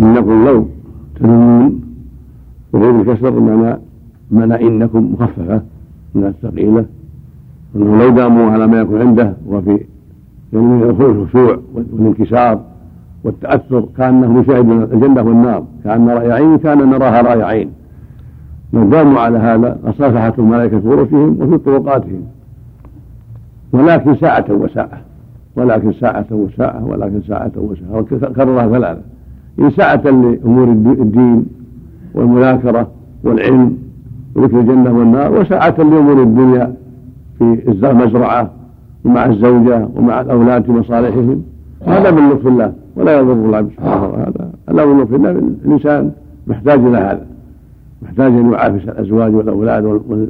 إنكم 0.00 0.44
لو 0.46 0.66
تدومون 1.20 1.80
وغير 2.72 3.00
الكسر 3.00 3.40
معنى 3.40 3.78
معنى 4.30 4.68
إنكم 4.68 5.12
مخففة 5.12 5.62
من 6.14 6.24
الثقيلة. 6.24 6.84
أنه 7.76 8.02
لو 8.02 8.10
داموا 8.10 8.50
على 8.50 8.66
ما 8.66 8.80
يكون 8.80 9.00
عنده 9.00 9.34
وفي 9.48 9.80
يعني 10.52 10.82
الخشوع 10.82 11.58
والانكسار 11.74 12.60
والتأثر 13.24 13.84
كأنه 13.96 14.40
يشاهد 14.40 14.70
الجنة 14.70 15.22
والنار 15.22 15.64
كأن 15.84 16.08
رأي 16.08 16.32
عين 16.32 16.58
كأن 16.58 16.90
نراها 16.90 17.22
رأي 17.22 17.42
عين 17.42 17.70
لو 18.72 18.84
داموا 18.84 19.20
على 19.20 19.38
هذا 19.38 19.78
لصافحت 19.84 20.38
الملائكة 20.38 20.80
في 20.80 20.88
غرفهم 20.88 21.36
وفي 21.40 21.58
طرقاتهم. 21.58 22.22
ولكن 23.72 24.14
ساعة 24.16 24.44
وساعة 24.50 25.00
ولكن 25.56 25.92
ساعة 25.92 26.26
وساعة 26.30 26.84
ولكن 26.84 27.22
ساعة 27.22 27.52
وساعة 27.56 28.02
كررها 28.32 28.68
ثلاثة. 28.68 29.00
إن 29.58 29.70
ساعة 29.70 30.02
لأمور 30.04 30.64
الدين 31.00 31.46
والمذاكرة 32.14 32.88
والعلم 33.24 33.78
وذكر 34.34 34.60
الجنة 34.60 34.98
والنار 34.98 35.32
وساعة 35.32 35.74
لأمور 35.78 36.22
الدنيا 36.22 36.74
في 37.38 37.62
المزرعة 37.68 38.50
ومع 39.04 39.26
الزوجة 39.26 39.88
ومع 39.96 40.20
الأولاد 40.20 40.64
في 40.64 40.72
مصالحهم. 40.72 41.42
هذا 41.86 42.10
من 42.10 42.30
لطف 42.30 42.46
الله. 42.46 42.72
ولا 42.96 43.18
يضر 43.18 43.70
سبحانه 43.76 44.04
هذا 44.04 44.50
لطف 44.68 45.14
الله 45.14 45.30
الإنسان 45.30 46.12
محتاج 46.46 46.78
إلى 46.78 46.98
هذا. 46.98 47.26
محتاج 48.02 48.32
أن 48.32 48.52
يعافس 48.52 48.88
الأزواج 48.88 49.34
والأولاد 49.34 49.84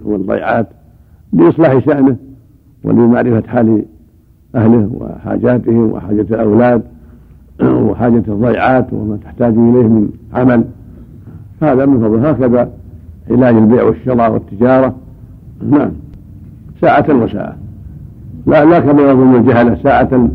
والضيعات 0.05 0.67
لإصلاح 1.33 1.79
شأنه 1.79 2.17
ولمعرفة 2.85 3.49
حال 3.49 3.85
أهله 4.55 4.91
وحاجاتهم 5.01 5.93
وحاجة 5.93 6.21
الأولاد 6.21 6.83
وحاجة 7.63 8.23
الضيعات 8.29 8.93
وما 8.93 9.19
تحتاج 9.25 9.53
إليه 9.53 9.89
من 9.89 10.09
عمل. 10.35 10.65
هذا 11.63 11.87
من 11.87 12.01
فضل 12.01 12.27
هكذا 12.27 12.71
علاج 13.31 13.55
البيع 13.55 13.83
والشراء 13.83 14.33
والتجارة. 14.33 14.95
نعم. 15.71 15.91
ساعة 16.81 17.07
وساعة. 17.11 17.57
لا 18.47 18.65
لا 18.65 18.81
كما 18.81 19.03
يظن 19.03 19.35
الجهلة 19.35 19.75
ساعة 19.83 20.29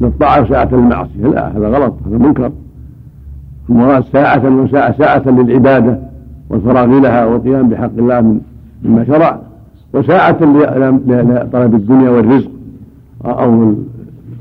للطاعة 0.00 0.42
وساعة 0.42 0.68
للمعصية 0.72 1.26
لا 1.26 1.48
هذا 1.56 1.68
غلط 1.68 1.94
هذا 2.06 2.18
منكر. 2.18 2.52
المراد 3.70 4.04
ساعة 4.12 4.62
وساعة 4.62 4.98
ساعة 4.98 5.22
للعبادة 5.26 5.98
والفراغ 6.50 6.86
لها 6.86 7.24
والقيام 7.24 7.68
بحق 7.68 7.90
الله 7.98 8.40
مما 8.82 9.04
شرع 9.04 9.38
وساعة 9.92 10.38
لطلب 11.06 11.74
الدنيا 11.74 12.10
والرزق 12.10 12.50
أو 13.24 13.74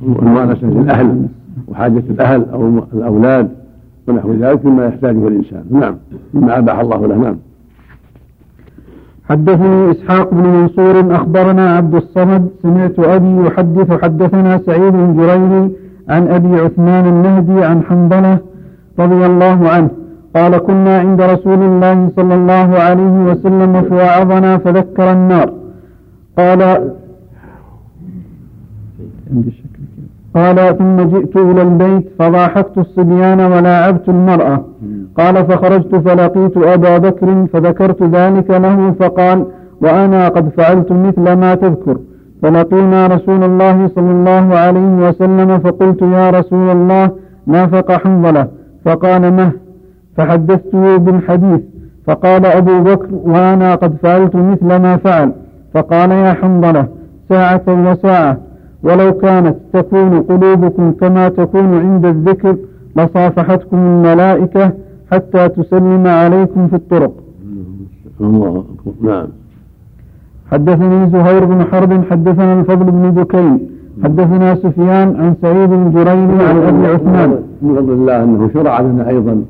المؤانسة 0.03 0.67
للأهل 0.67 1.25
وحاجة 1.67 2.03
الأهل 2.09 2.45
أو 2.53 2.83
الأولاد 2.93 3.49
ونحو 4.07 4.33
ذلك 4.33 4.65
مما 4.65 4.85
يحتاجه 4.85 5.27
الإنسان. 5.27 5.63
نعم 5.71 5.95
مما 6.33 6.57
أباح 6.57 6.79
الله 6.79 7.07
له. 7.07 7.15
نعم. 7.15 7.35
حدثني 9.29 9.91
إسحاق 9.91 10.33
بن 10.33 10.43
منصور 10.49 11.15
أخبرنا 11.15 11.75
عبد 11.77 11.95
الصمد 11.95 12.49
سمعت 12.63 12.99
أبي 12.99 13.47
يحدث 13.47 14.01
حدثنا 14.01 14.57
سعيد 14.57 14.93
بن 14.93 15.17
جريري 15.17 15.71
عن 16.09 16.27
أبي 16.27 16.59
عثمان 16.59 17.05
النهدي 17.05 17.63
عن 17.65 17.83
حنظلة 17.83 18.39
رضي 18.99 19.25
الله 19.25 19.69
عنه 19.69 19.89
قال 20.35 20.57
كنا 20.57 20.99
عند 20.99 21.21
رسول 21.21 21.61
الله 21.61 22.09
صلى 22.15 22.35
الله 22.35 22.69
عليه 22.79 23.15
وسلم 23.29 23.81
فوعظنا 23.81 24.57
فذكر 24.57 25.11
النار. 25.11 25.53
قال 26.38 26.91
قال 30.35 30.77
ثم 30.77 31.01
جئت 31.01 31.38
إلى 31.38 31.61
البيت 31.61 32.05
فضاحكت 32.19 32.77
الصبيان 32.77 33.39
ولاعبت 33.39 34.09
المرأة. 34.09 34.65
قال 35.17 35.45
فخرجت 35.45 35.95
فلقيت 35.95 36.58
أبا 36.58 36.97
بكر 36.97 37.45
فذكرت 37.54 38.04
ذلك 38.04 38.49
له 38.49 38.91
فقال 38.99 39.45
وأنا 39.82 40.28
قد 40.28 40.49
فعلت 40.58 40.91
مثل 40.91 41.34
ما 41.34 41.56
تذكر. 41.56 41.97
فلقينا 42.41 43.08
رسول 43.08 43.43
الله 43.43 43.88
صلى 43.88 44.12
الله 44.12 44.56
عليه 44.58 45.10
وسلم 45.10 45.60
فقلت 45.60 46.01
يا 46.01 46.30
رسول 46.30 46.69
الله 46.69 47.12
نافق 47.47 47.91
حنظلة. 47.91 48.47
فقال 48.86 49.34
مه. 49.34 49.51
فحدثته 50.17 50.97
بالحديث. 50.97 51.62
فقال 52.08 52.45
أبو 52.45 52.84
بكر 52.84 53.08
وأنا 53.12 53.75
قد 53.75 53.93
فعلت 54.04 54.36
مثل 54.36 54.65
ما 54.65 54.97
فعل. 54.97 55.32
فقال 55.73 56.12
يا 56.12 56.34
حنظلة 56.34 56.88
ساعة 57.30 57.63
وساعة. 57.67 58.38
ولو 58.84 59.13
كانت 59.13 59.56
تكون 59.73 60.21
قلوبكم 60.21 60.91
كما 60.91 61.30
تكون 61.30 61.80
عند 61.80 62.06
الذكر 62.06 62.56
لصافحتكم 62.95 63.78
الملائكة 63.78 64.71
حتى 65.11 65.49
تسلم 65.49 66.07
عليكم 66.07 66.67
في 66.67 66.75
الطرق. 66.75 67.13
الله 68.21 68.65
نعم. 69.01 69.27
حدثني 70.51 71.09
زهير 71.09 71.45
بن 71.45 71.63
حرب 71.63 72.05
حدثنا 72.09 72.59
الفضل 72.59 72.91
بن 72.91 73.11
بكين 73.11 73.59
حدثنا 74.03 74.55
سفيان 74.55 75.15
عن 75.15 75.35
سعيد 75.41 75.69
بن 75.69 75.91
جرير 75.91 76.47
عن 76.47 76.57
أبي 76.57 76.87
عثمان. 76.87 77.29
من 77.61 77.75
فضل 77.75 77.93
الله 77.93 78.23
أنه 78.23 78.49
شرع 78.53 78.79
لنا 78.81 79.09
أيضا 79.09 79.45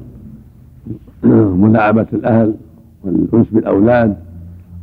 ملاعبة 1.63 2.05
الأهل 2.13 2.53
والأنس 3.03 3.47
بالأولاد 3.51 4.15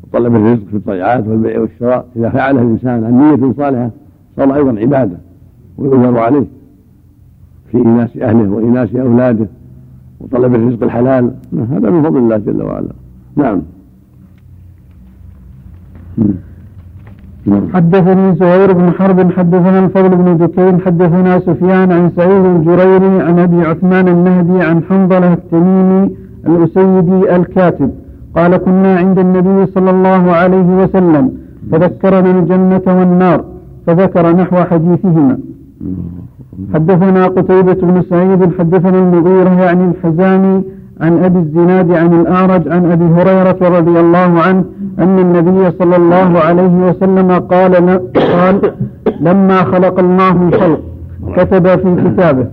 وطلب 0.04 0.36
الرزق 0.36 0.66
في 0.70 0.76
الطيعات 0.76 1.26
والبيع 1.26 1.60
والشراء. 1.60 2.06
إذا 2.16 2.28
فعله 2.28 2.62
الإنسان 2.62 3.04
عن 3.04 3.18
نيه 3.18 3.52
صالحه 3.52 3.90
صار 4.36 4.54
أيضا 4.54 4.80
عبادة 4.80 5.16
ويؤجر 5.78 6.18
عليه 6.18 6.44
في 7.70 7.78
إناس 7.78 8.16
أهله 8.16 8.50
وإناس 8.50 8.94
أولاده. 8.94 9.46
وطلب 10.22 10.54
الرزق 10.54 10.82
الحلال. 10.82 11.30
هذا 11.72 11.90
من 11.90 12.02
فضل 12.02 12.18
الله 12.18 12.36
جل 12.36 12.62
وعلا. 12.62 12.92
نعم. 13.36 13.60
حدثني 17.74 18.34
زهير 18.34 18.72
بن 18.72 18.90
حرب 18.90 19.32
حدثنا 19.32 19.78
الفضل 19.84 20.16
بن 20.16 20.36
دكين 20.36 20.80
حدثنا 20.80 21.38
سفيان 21.38 21.92
عن 21.92 22.10
سعيد 22.16 22.44
الجريري 22.44 23.22
عن 23.26 23.38
أبي 23.38 23.60
عثمان 23.62 24.08
النهدي 24.08 24.62
عن 24.62 24.82
حنظلة 24.82 25.32
التميمي 25.32 26.10
الأسيدي 26.46 27.36
الكاتب. 27.36 27.90
قال 28.36 28.56
كنا 28.56 28.96
عند 28.96 29.18
النبي 29.18 29.66
صلى 29.66 29.90
الله 29.90 30.32
عليه 30.32 30.68
وسلم 30.82 31.32
فذكرنا 31.70 32.30
الجنة 32.38 32.86
والنار 32.86 33.44
فذكر 33.86 34.36
نحو 34.36 34.56
حديثهما. 34.56 35.38
حدثنا 36.74 37.26
قتيبة 37.26 37.74
بن 37.74 38.02
سعيد 38.10 38.58
حدثنا 38.58 38.98
المغيرة 38.98 39.50
يعني 39.60 39.84
الحزامي 39.84 40.62
عن 41.00 41.18
أبي 41.24 41.38
الزناد 41.38 41.92
عن 41.92 42.20
الأعرج 42.20 42.68
عن 42.68 42.84
أبي 42.84 43.04
هريرة 43.04 43.78
رضي 43.78 44.00
الله 44.00 44.40
عنه 44.46 44.64
أن 44.98 45.18
النبي 45.18 45.70
صلى 45.70 45.96
الله 45.96 46.38
عليه 46.38 46.88
وسلم 46.88 47.30
قال 47.30 47.74
قال 48.14 48.72
لما 49.20 49.64
خلق 49.64 49.98
الله 49.98 50.48
الخلق 50.48 50.80
كتب 51.36 51.66
في 51.66 52.10
كتابه. 52.10 52.46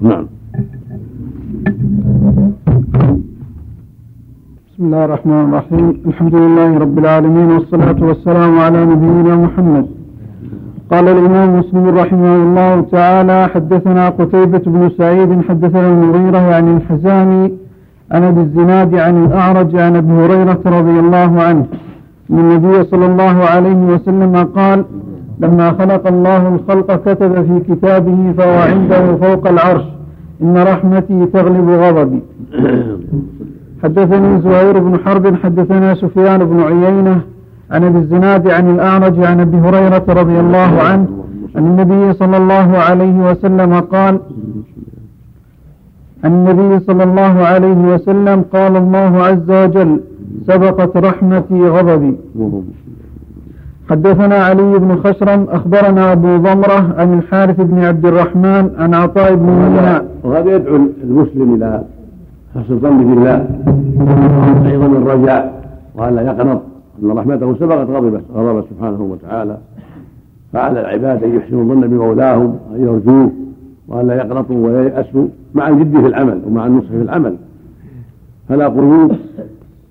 نعم. 0.00 0.26
بسم 4.72 4.84
الله 4.84 5.04
الرحمن 5.04 5.40
الرحيم. 5.48 6.02
الحمد 6.06 6.34
لله 6.34 6.78
رب 6.78 6.98
العالمين 6.98 7.50
والصلاة 7.50 7.96
والسلام 8.04 8.58
على 8.58 8.86
نبينا 8.86 9.36
محمد. 9.36 9.86
قال 10.92 11.08
الإمام 11.08 11.58
مسلم 11.58 11.98
رحمه 11.98 12.36
الله 12.36 12.80
تعالى 12.80 13.48
حدثنا 13.54 14.08
قتيبة 14.08 14.62
بن 14.66 14.90
سعيد 14.98 15.42
حدثنا 15.48 15.88
المغيرة 15.88 16.54
عن 16.54 16.76
الحزامي 16.76 17.52
عن 18.12 18.22
أبي 18.22 18.40
الزناد 18.40 18.94
عن 18.94 19.24
الأعرج 19.24 19.76
عن 19.76 19.96
أبي 19.96 20.12
هريرة 20.12 20.60
رضي 20.66 21.00
الله 21.00 21.42
عنه. 21.42 21.66
أن 22.30 22.38
النبي 22.38 22.84
صلى 22.84 23.06
الله 23.06 23.44
عليه 23.44 23.76
وسلم 23.76 24.36
قال 24.36 24.84
لما 25.40 25.72
خلق 25.72 26.06
الله 26.06 26.48
الخلق 26.48 26.96
كتب 27.08 27.32
في 27.34 27.74
كتابه 27.74 28.32
فهو 28.38 28.58
عنده 28.60 29.16
فوق 29.16 29.48
العرش. 29.48 29.84
إن 30.42 30.56
رحمتي 30.56 31.26
تغلب 31.26 31.68
غضبي. 31.70 32.22
حدثني 33.82 34.40
زهير 34.40 34.78
بن 34.78 34.98
حرب 35.04 35.36
حدثنا 35.42 35.94
سفيان 35.94 36.44
بن 36.44 36.60
عيينة 36.60 37.20
عن 37.72 37.84
أبي 37.84 37.98
الزناد 37.98 38.50
عن 38.50 38.70
الأعرج 38.74 39.24
عن 39.24 39.40
أبي 39.40 39.56
هريرة 39.56 40.04
رضي 40.08 40.40
الله 40.40 40.72
عنه 40.88 41.06
عن 41.56 41.66
النبي 41.66 42.12
صلى 42.12 42.36
الله 42.36 42.78
عليه 42.78 43.30
وسلم 43.30 43.80
قال 43.80 44.20
النبي 46.24 46.80
صلى 46.80 47.04
الله 47.04 47.34
عليه 47.52 47.80
وسلم 47.94 48.44
قال 48.52 48.76
الله 48.76 49.12
عز 49.22 49.50
وجل 49.50 50.00
سبقت 50.46 50.96
رحمتي 50.96 51.68
غضبي. 51.68 52.16
حدثنا 53.90 54.34
علي 54.34 54.78
بن 54.78 54.96
خشرم 55.04 55.46
أخبرنا 55.50 56.12
أبو 56.12 56.36
ضمرة 56.36 56.94
عن 56.98 57.18
الحارث 57.18 57.60
بن 57.60 57.78
عبد 57.78 58.06
الرحمن 58.06 58.70
عن 58.78 58.94
عطاء 58.94 59.34
بن 59.34 59.46
ميناء 59.46 60.04
وهذا 60.24 60.56
يدعو 60.56 60.76
المسلم 61.04 61.54
إلى 61.54 61.82
حسن 62.54 62.72
الظن 62.74 62.98
بالله 63.08 63.46
أيضا 64.70 64.86
الرجاء 64.86 65.62
وألا 65.94 66.22
يقنط. 66.22 66.62
أن 67.02 67.10
رحمته 67.10 67.54
سبقت 67.54 67.90
غضب 67.90 68.20
غضب 68.34 68.64
سبحانه 68.70 69.02
وتعالى. 69.02 69.58
فعلى 70.52 70.80
العباد 70.80 71.24
أن 71.24 71.36
يحسنوا 71.36 71.62
الظن 71.62 71.80
بمولاهم 71.80 72.58
وأن 72.70 72.82
يرجوه 72.82 73.30
وألا 73.88 74.14
يقنطوا 74.14 74.56
وييأسوا 74.56 75.26
مع 75.54 75.68
الجد 75.68 76.00
في 76.00 76.06
العمل 76.06 76.40
ومع 76.46 76.66
النصح 76.66 76.88
في 76.88 77.02
العمل. 77.02 77.36
فلا 78.48 78.68
قيود 78.68 79.16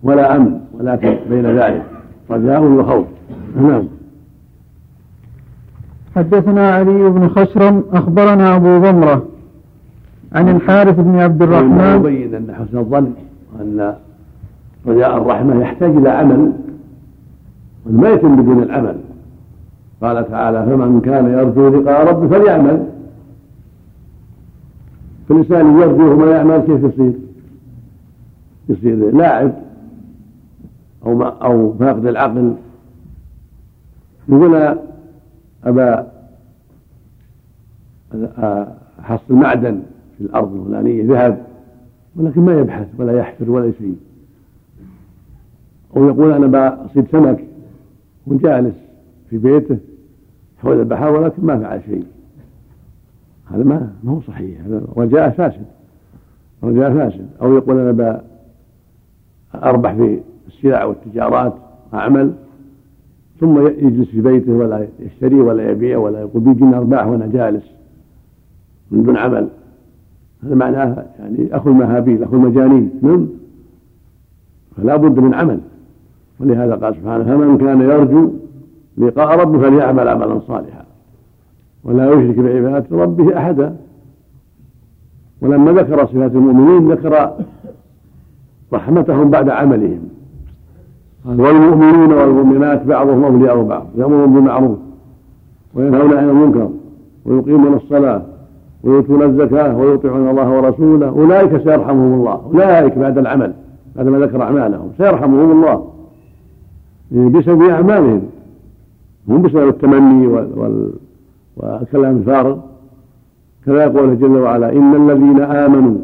ولا 0.04 0.36
أمن 0.36 0.60
ولكن 0.80 1.16
بين 1.30 1.46
ذلك. 1.46 1.84
رجاء 2.30 2.64
وخوف. 2.64 3.06
نعم. 3.62 3.84
حدثنا 6.16 6.72
علي 6.72 7.10
بن 7.10 7.28
خشرم 7.28 7.84
أخبرنا 7.94 8.56
أبو 8.56 8.78
ضمرة 8.80 9.26
عن 10.34 10.50
الحارث 10.50 11.00
بن 11.00 11.16
عبد 11.16 11.42
الرحمن. 11.42 11.96
يبين 11.96 12.36
أن 12.36 12.56
حسن 12.56 12.78
الظن 12.78 13.12
وأن 13.60 13.94
رجاء 14.88 15.18
الرحمة 15.18 15.62
يحتاج 15.62 15.90
إلى 15.90 16.10
عمل 16.10 16.52
ما 17.86 18.10
يتم 18.10 18.36
بدون 18.36 18.64
العمل 18.64 18.98
قال 20.02 20.28
تعالى 20.30 20.66
فمن 20.66 21.02
كان 21.02 21.26
يرجو 21.26 21.70
لقاء 21.70 22.08
ربه 22.08 22.28
فليعمل. 22.28 22.88
فالإنسان 25.30 25.80
يرجو 25.82 26.14
وما 26.14 26.32
يعمل 26.32 26.58
كيف 26.58 26.84
يصير؟ 26.84 27.14
يصير 28.70 29.16
لاعب 29.16 29.52
أو 31.06 31.16
ما 31.16 31.26
أو 31.28 31.74
فاقد 31.74 32.06
العقل. 32.06 32.56
يقول 34.30 34.78
أبا 35.64 36.08
أحصل 39.00 39.34
معدن 39.34 39.82
في 40.18 40.24
الأرض 40.24 40.56
الفلانية 40.56 41.06
ذهب 41.06 41.46
ولكن 42.16 42.42
ما 42.42 42.60
يبحث 42.60 42.88
ولا 42.98 43.20
يحفر 43.20 43.50
ولا 43.52 43.72
شيء 43.72 43.96
أو 45.98 46.08
يقول 46.08 46.32
أنا 46.32 46.76
بصيد 46.86 47.08
سمك. 47.12 47.51
وجالس 48.28 48.76
في 49.30 49.38
بيته 49.38 49.78
حول 50.58 50.80
البحر 50.80 51.14
ولكن 51.14 51.46
ما 51.46 51.60
فعل 51.60 51.82
شيء. 51.84 52.06
هذا 53.52 53.64
ما 53.64 53.94
ما 54.04 54.12
هو 54.12 54.22
صحيح 54.22 54.62
هذا 54.66 54.82
رجاء 54.98 55.30
فاسد 55.30 55.66
رجاء 56.64 56.94
فاسد. 56.94 57.28
أو 57.42 57.56
يقول 57.56 57.80
أنا 57.80 58.22
أربح 59.56 59.94
في 59.94 60.20
السلع 60.48 60.84
والتجارات 60.84 61.54
أعمل. 61.94 62.34
ثم 63.40 63.68
يجلس 63.68 64.10
في 64.10 64.22
بيته 64.22 64.52
ولا 64.52 64.88
يشتري 65.00 65.36
ولا 65.36 65.72
يبيع 65.72 65.98
ولا 65.98 66.20
يقول 66.20 66.44
بيجيني 66.44 66.76
أرباح 66.76 67.08
وأنا 67.08 67.28
جالس 67.28 67.64
من 68.92 69.04
دون 69.04 69.18
عمل. 69.18 69.48
هذا 70.44 70.56
معناه 70.56 71.06
يعني 71.20 71.56
أخو 71.56 71.70
المهابيل 71.70 72.24
أخو 72.24 72.36
المجانين 72.36 72.92
نعم. 73.02 73.28
فلا 74.78 74.96
بد 74.96 75.20
من 75.20 75.34
عمل. 75.34 75.60
ولهذا 76.42 76.76
قال 76.76 76.96
سبحانه 76.96 77.24
فمن 77.24 77.58
كان 77.58 77.82
يرجو 77.82 78.30
لقاء 78.98 79.40
ربه 79.40 79.60
فليعمل 79.60 80.08
عملا 80.08 80.40
صالحا. 80.40 80.84
ولا 81.84 82.10
يشرك 82.12 82.40
بعبادة 82.40 82.86
ربه 82.92 83.38
أحدا. 83.38 83.76
ولما 85.42 85.72
ذكر 85.72 86.06
صفات 86.06 86.32
المؤمنين 86.32 86.92
ذكر 86.92 87.32
رحمتهم 88.74 89.30
بعد 89.30 89.50
عملهم. 89.50 90.00
قال 91.28 91.42
والمؤمنون 91.42 92.14
والمؤمنات 92.14 92.84
بعضهم 92.84 93.24
أولياء 93.24 93.64
بعض 93.64 93.86
يأمرون 93.98 94.34
بالمعروف 94.34 94.78
وينهون 95.74 96.14
عن 96.18 96.30
المنكر 96.30 96.70
ويقيمون 97.26 97.74
الصلاة 97.74 98.22
ويؤتون 98.84 99.22
الزكاة 99.22 99.78
ويطيعون 99.78 100.30
الله 100.30 100.50
ورسوله. 100.50 101.10
أولئك 101.10 101.64
سيرحمهم 101.64 102.14
الله. 102.14 102.42
أولئك 102.46 102.98
بعد 102.98 103.18
العمل 103.18 103.54
بعدما 103.96 104.20
ذكر 104.20 104.42
أعمالهم 104.42 104.90
سيرحمهم 104.98 105.52
الله. 105.52 105.91
بسبب 107.12 107.62
أعمالهم. 107.62 108.22
هم 109.30 109.42
بسبب 109.42 109.68
التمني 109.68 110.28
وال... 110.28 110.92
والكلام 111.58 112.18
الفارغ. 112.18 112.58
كما 113.66 113.84
يقول 113.84 114.20
جل 114.20 114.38
وعلا 114.38 114.72
إن 114.74 114.96
الذين 114.96 115.42
آمنوا 115.42 115.98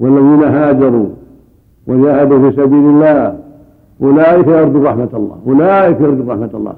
والذين 0.00 0.42
هاجروا 0.42 1.08
وجاهدوا 1.86 2.50
في 2.50 2.56
سبيل 2.56 2.78
الله 2.78 3.38
أولئك 4.02 4.46
يرجو 4.46 4.82
رحمة 4.82 5.08
الله. 5.14 5.38
أولئك 5.46 6.00
يرجو 6.00 6.32
رحمة 6.32 6.50
الله. 6.54 6.74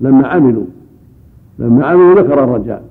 لما 0.00 0.28
عملوا 0.28 0.64
لما 1.58 1.86
عملوا 1.86 2.14
ذكر 2.14 2.44
الرجاء. 2.44 2.82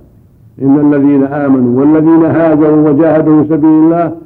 إن 0.62 0.94
الذين 0.94 1.24
آمنوا 1.24 1.80
والذين 1.80 2.26
هاجروا 2.26 2.90
وجاهدوا 2.90 3.44
في 3.44 3.50
سبيل 3.50 3.70
الله 3.70 4.18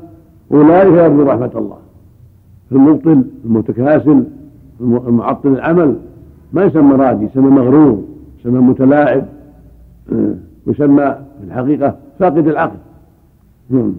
أولئك 0.51 0.93
يرجو 0.93 1.23
رحمة 1.23 1.51
الله. 1.55 1.77
المبطل 2.71 3.23
المتكاسل 3.45 4.23
المعطل 4.81 5.49
العمل 5.49 5.95
ما 6.53 6.63
يسمى 6.63 6.95
راجي 6.95 7.25
يسمى 7.25 7.49
مغرور 7.49 8.03
يسمى 8.39 8.59
متلاعب 8.59 9.25
آه، 10.13 10.33
يسمى 10.67 11.15
في 11.39 11.47
الحقيقة 11.47 11.95
فاقد 12.19 12.47
العقل. 12.47 12.77
نعم. 13.69 13.93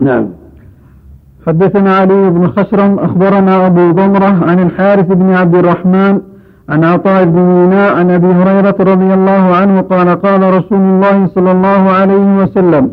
نعم. 0.00 0.28
حدثنا 1.46 1.96
علي 1.96 2.30
بن 2.30 2.46
خشرم 2.46 2.98
أخبرنا 2.98 3.66
أبو 3.66 3.90
ضمرة 3.90 4.44
عن 4.44 4.58
الحارث 4.58 5.06
بن 5.06 5.30
عبد 5.30 5.54
الرحمن 5.54 6.20
عن 6.68 6.84
عطاء 6.84 7.24
بن 7.24 7.40
ميناء 7.40 7.94
عن 7.94 8.10
أبي 8.10 8.26
هريرة 8.26 8.76
رضي 8.80 9.14
الله 9.14 9.56
عنه 9.56 9.80
قال 9.80 10.08
قال 10.08 10.54
رسول 10.54 10.78
الله 10.78 11.26
صلى 11.26 11.52
الله 11.52 11.90
عليه 11.90 12.42
وسلم 12.42 12.90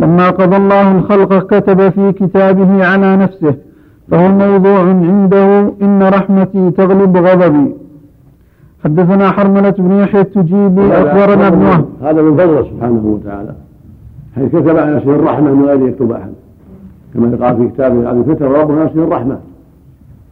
لما 0.00 0.30
قضى 0.30 0.56
الله 0.56 0.92
الخلق 0.92 1.46
كتب 1.54 1.88
في 1.88 2.12
كتابه 2.12 2.86
على 2.86 3.16
نفسه 3.16 3.54
فهو 4.10 4.28
موضوع 4.28 4.80
عنده 4.80 5.72
إن 5.82 6.02
رحمتي 6.02 6.70
تغلب 6.70 7.16
غضبي. 7.16 7.74
حدثنا 8.84 9.30
حرملة 9.30 9.70
بن 9.70 9.92
يحيى 9.92 10.20
التجيبي 10.20 10.92
أخبرنا 10.92 11.48
ابن 11.48 11.62
وهب. 11.62 11.84
هذا 12.02 12.22
من 12.22 12.36
فضله 12.36 12.62
سبحانه 12.62 13.02
وتعالى. 13.06 13.54
حيث 14.34 14.48
كتب 14.48 14.76
على 14.76 14.96
نفسه 14.96 15.10
الرحمة 15.10 15.54
من 15.54 15.64
غير 15.64 15.88
يكتب 15.88 16.12
أحد. 16.12 16.32
كما 17.14 17.46
قال 17.46 17.56
في 17.56 17.68
كتابه 17.68 18.10
هذه 18.10 18.20
الفترة 18.20 18.48
وربنا 18.48 18.84
نفسه 18.84 19.04
الرحمة. 19.04 19.38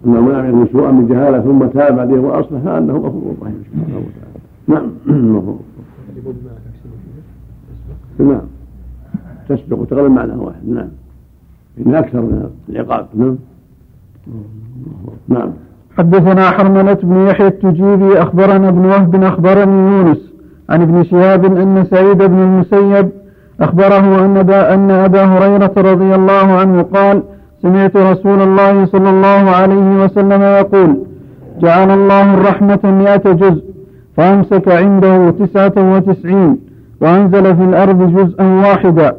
أنه 0.06 0.20
من 0.20 0.34
عمل 0.34 0.68
سوءا 0.72 0.90
من 0.90 1.08
جهالة 1.08 1.40
ثم 1.40 1.66
تاب 1.66 1.98
عليه 1.98 2.20
وأصلح 2.20 2.60
فأنه 2.60 2.96
غفور 2.96 3.34
رحيم 3.42 3.62
سبحانه 3.72 3.98
وتعالى. 3.98 4.36
نعم. 4.68 4.90
نعم. 8.30 8.40
تسبق 9.48 9.78
وتغلب 9.78 10.10
معنى 10.10 10.32
واحد. 10.32 10.68
نعم. 10.68 10.88
إن 11.86 11.94
أكثر 11.94 12.20
من 12.20 12.50
العقاب. 12.68 13.06
نعم. 13.14 13.36
نعم. 15.28 15.50
حدثنا 15.98 16.50
حرملة 16.50 16.98
بن 17.02 17.26
يحيى 17.26 17.46
التجيبي 17.46 18.22
أخبرنا 18.22 18.68
ابن 18.68 18.84
وهب 18.86 19.24
أخبرني 19.24 19.92
يونس 19.92 20.32
عن 20.70 20.82
ابن 20.82 21.04
شهاب 21.04 21.44
أن 21.44 21.84
سعيد 21.90 22.18
بن 22.18 22.38
المسيب 22.38 23.10
أخبره 23.60 24.24
أن 24.24 24.36
أن 24.50 24.90
أبا 24.90 25.24
هريرة 25.24 25.72
رضي 25.76 26.14
الله 26.14 26.52
عنه 26.52 26.82
قال 26.82 27.22
سمعت 27.62 27.96
رسول 27.96 28.42
الله 28.42 28.86
صلى 28.86 29.10
الله 29.10 29.50
عليه 29.50 30.04
وسلم 30.04 30.42
يقول 30.42 30.96
جعل 31.60 31.90
الله 31.90 32.34
الرحمة 32.34 32.80
مئة 32.84 33.32
جزء 33.32 33.64
فأمسك 34.16 34.68
عنده 34.68 35.30
تسعة 35.30 35.96
وتسعين 35.96 36.58
وأنزل 37.00 37.56
في 37.56 37.64
الأرض 37.64 38.16
جزءا 38.16 38.44
واحدا. 38.44 39.16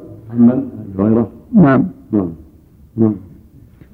نعم. 1.53 1.83
نعم. 2.11 2.29
نعم. 2.97 3.13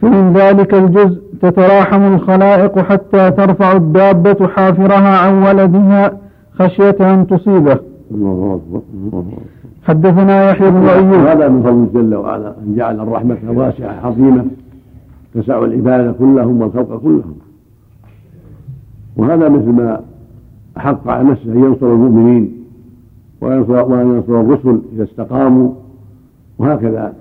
فمن 0.03 0.33
ذلك 0.33 0.73
الجزء 0.73 1.21
تتراحم 1.41 2.13
الخلائق 2.13 2.79
حتى 2.79 3.31
ترفع 3.31 3.71
الدابة 3.71 4.47
حافرها 4.47 5.17
عن 5.17 5.43
ولدها 5.43 6.17
خشية 6.53 6.95
أن 7.01 7.27
تصيبه. 7.27 7.79
حدثنا 9.83 10.49
يحيى 10.51 10.71
بن 10.71 10.85
أيوب. 10.85 11.27
هذا 11.27 11.47
من 11.47 11.63
فضل 11.63 12.01
جل 12.01 12.15
وعلا 12.15 12.47
أن 12.47 12.75
جعل 12.75 12.99
الرحمة 12.99 13.37
واسعة 13.47 14.05
عظيمة 14.07 14.45
تسع 15.33 15.65
العباد 15.65 16.15
كلهم 16.19 16.61
والخلق 16.61 16.97
كلهم. 16.97 17.35
وهذا 19.17 19.49
مثل 19.49 19.69
ما 19.69 20.01
أحق 20.77 21.07
على 21.07 21.29
نفسه 21.29 21.51
أن 21.51 21.63
ينصر 21.63 21.85
المؤمنين 21.85 22.63
وينصر 23.41 23.91
وأن 23.91 24.15
ينصر 24.15 24.41
الرسل 24.41 24.81
إذا 24.95 25.03
استقاموا 25.03 25.71
وهكذا 26.59 27.13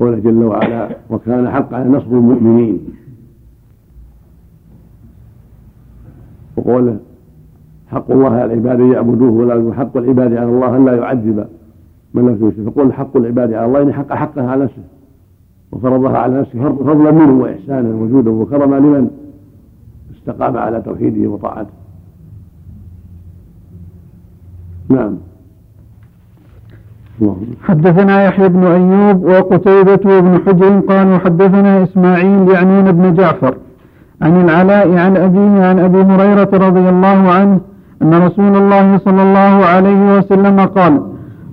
قول 0.00 0.22
جل 0.22 0.44
وعلا 0.44 0.96
وكان 1.10 1.50
حق 1.50 1.74
على 1.74 1.88
نصر 1.88 2.06
المؤمنين. 2.06 2.78
وقوله 6.56 6.98
حق 7.88 8.10
الله 8.10 8.30
على 8.30 8.44
العباد 8.44 8.80
أن 8.80 8.92
يعبدوه 8.92 9.30
ولا 9.30 9.74
حق 9.74 9.96
العباد 9.96 10.32
على 10.32 10.50
الله 10.50 10.76
أن 10.76 10.84
لا 10.84 10.96
يعذب 10.96 11.46
من 12.14 12.22
لم 12.22 12.48
يشرك. 12.48 12.68
فقول 12.68 12.92
حق 12.92 13.16
العباد 13.16 13.52
على 13.52 13.66
الله 13.66 13.82
إن 13.82 13.92
حق 13.92 14.12
حقها 14.12 14.50
على 14.50 14.64
نفسه 14.64 14.82
وفرضها 15.72 16.18
على 16.18 16.40
نفسه 16.40 16.72
فضلا 16.72 17.10
منه 17.10 17.42
وإحسانا 17.42 17.94
وجودا 17.94 18.30
وكرما 18.30 18.76
لمن 18.76 19.10
استقام 20.16 20.56
على 20.56 20.82
توحيده 20.82 21.30
وطاعته. 21.30 21.70
نعم. 24.88 25.16
حدثنا 27.62 28.24
يحيى 28.24 28.48
بن 28.48 28.64
أيوب 28.64 29.24
وقتيبة 29.24 30.20
بن 30.20 30.40
حجر 30.46 30.80
قالوا 30.80 31.18
حدثنا 31.18 31.82
إسماعيل 31.82 32.48
يعنون 32.50 32.88
ابن 32.88 33.14
جعفر 33.14 33.54
عن 34.22 34.44
العلاء 34.44 34.96
عن 34.96 35.16
أبيه 35.16 35.64
عن 35.64 35.78
أبي 35.78 36.02
هريرة 36.02 36.50
رضي 36.52 36.88
الله 36.88 37.30
عنه 37.32 37.60
أن 38.02 38.14
رسول 38.14 38.56
الله 38.56 38.98
صلى 38.98 39.22
الله 39.22 39.66
عليه 39.66 40.18
وسلم 40.18 40.60
قال 40.60 41.00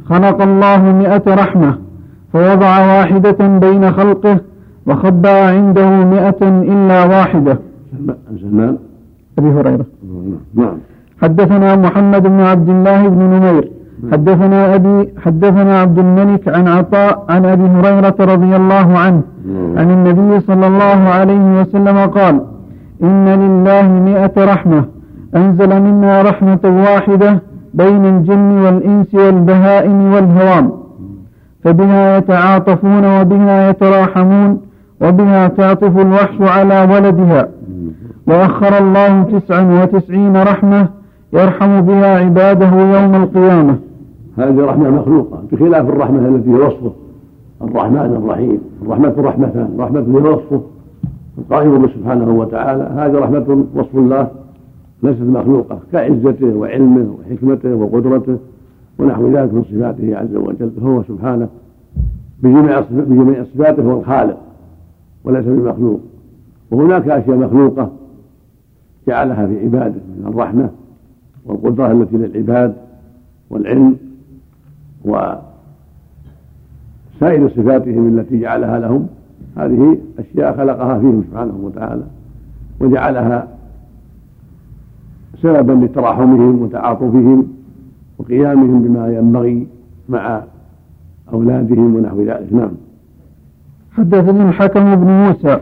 خلق 0.09 0.41
الله 0.41 0.82
مئة 0.91 1.24
رحمة 1.28 1.78
فوضع 2.34 2.97
واحدة 2.97 3.47
بين 3.57 3.91
خلقه 3.91 4.39
وخبأ 4.88 5.47
عنده 5.49 5.89
مئة 5.89 6.41
إلا 6.74 7.05
واحدة. 7.05 7.59
سلمان. 8.41 8.78
أبي 9.38 9.49
هريرة. 9.49 9.86
نعم. 10.55 10.78
حدثنا 11.22 11.76
محمد 11.76 12.24
بن 12.24 12.39
عبد 12.41 12.70
الله 12.70 13.07
بن 13.07 13.20
نمير 13.20 13.76
حدثنا 14.12 14.76
أبي 14.76 15.10
حدثنا 15.26 15.80
عبد 15.80 16.00
الملك 16.00 16.48
عن 16.48 16.68
عطاء 16.68 17.26
عن 17.30 17.45
أبي 17.45 17.64
هريرة 17.64 18.16
رضي 18.20 18.56
الله 18.56 18.98
عنه 18.98 19.22
عن 19.78 19.91
النبي 19.91 20.39
صلى 20.39 20.68
الله 20.68 21.10
عليه 21.10 21.62
وسلم 21.62 21.98
قال 21.98 22.41
إن 23.04 23.26
لله 23.28 23.88
مئة 23.88 24.45
رحمة 24.54 24.86
أنزل 25.36 25.82
منها 25.82 26.22
رحمة 26.22 26.60
واحدة 26.64 27.41
بين 27.74 28.06
الجن 28.06 28.52
والإنس 28.52 29.14
والبهائم 29.14 30.14
والهوام 30.14 30.72
فبها 31.64 32.18
يتعاطفون 32.18 33.20
وبها 33.22 33.70
يتراحمون 33.70 34.62
وبها 35.02 35.48
تعطف 35.48 35.98
الوحش 36.00 36.41
على 36.41 36.88
ولدها. 36.93 37.48
وأخر 38.28 38.78
الله 38.78 39.24
تسعا 39.24 39.62
وتسعين 39.62 40.38
رحمة 40.38 40.88
يرحم 41.34 41.82
بها 41.82 42.25
عباده 42.25 42.69
يوم 42.69 43.15
القيامة. 43.15 43.78
هذه 44.38 44.65
رحمة 44.65 44.89
مخلوقة 44.89 45.43
بخلاف 45.51 45.89
الرحمة 45.89 46.28
التي 46.28 46.49
هي 46.49 46.55
وصفه. 46.55 46.91
الرحمن 47.61 48.21
الرحيم 48.23 48.59
الرحمة 48.82 49.13
رحمتان 49.17 49.75
رحمة 49.80 49.99
هي 49.99 50.30
وصفه. 50.30 50.61
القائم 51.38 51.78
به 51.78 51.88
سبحانه 51.88 52.39
وتعالى 52.39 52.84
هذه 52.84 53.19
رحمة 53.19 53.65
وصف 53.75 53.95
الله 53.95 54.28
ليست 55.03 55.21
مخلوقة 55.21 55.80
كعزته 55.91 56.55
وعلمه 56.55 57.07
وحكمته 57.19 57.75
وقدرته 57.75 58.38
ونحو 58.99 59.28
ذلك 59.28 59.53
من 59.53 59.63
صفاته 59.63 60.17
عز 60.17 60.36
وجل 60.36 60.71
فهو 60.82 61.03
سبحانه. 61.03 61.47
بجميع 62.43 62.80
بجميع 62.91 63.43
صفاته 63.43 63.84
هو 63.84 63.99
الخالق 63.99 64.38
وليس 65.23 65.45
بمخلوق. 65.45 65.99
وهناك 66.71 67.09
أشياء 67.09 67.38
مخلوقة 67.38 67.89
جعلها 69.07 69.47
في 69.47 69.59
عباده 69.63 70.01
من 70.19 70.28
الرحمة. 70.28 70.69
والقدرة 71.48 71.91
التي 71.91 72.18
للعباد 72.18 72.76
والعلم 73.50 73.98
وسائر 75.06 75.39
صفاتهم 77.50 78.20
التي 78.20 78.39
جعلها 78.39 78.80
لهم 78.80 79.08
هذه 79.58 79.98
أشياء 80.20 80.58
خلقها 80.58 81.00
فيهم 81.00 81.24
سبحانه 81.32 81.60
وتعالى 81.64 82.04
وجعلها 82.80 83.48
سببا 85.41 85.86
لتراحمهم 85.86 86.62
وتعاطفهم 86.62 87.48
وقيامهم 88.18 88.82
بما 88.82 89.14
ينبغي 89.14 89.68
مع 90.10 90.43
أولادهم 91.34 91.95
ونحو 91.95 92.22
ذلك. 92.22 92.54
نعم. 92.54 92.72
حدثني 93.91 94.50
الحكم 94.50 94.95
بن 94.95 95.08
موسى 95.08 95.60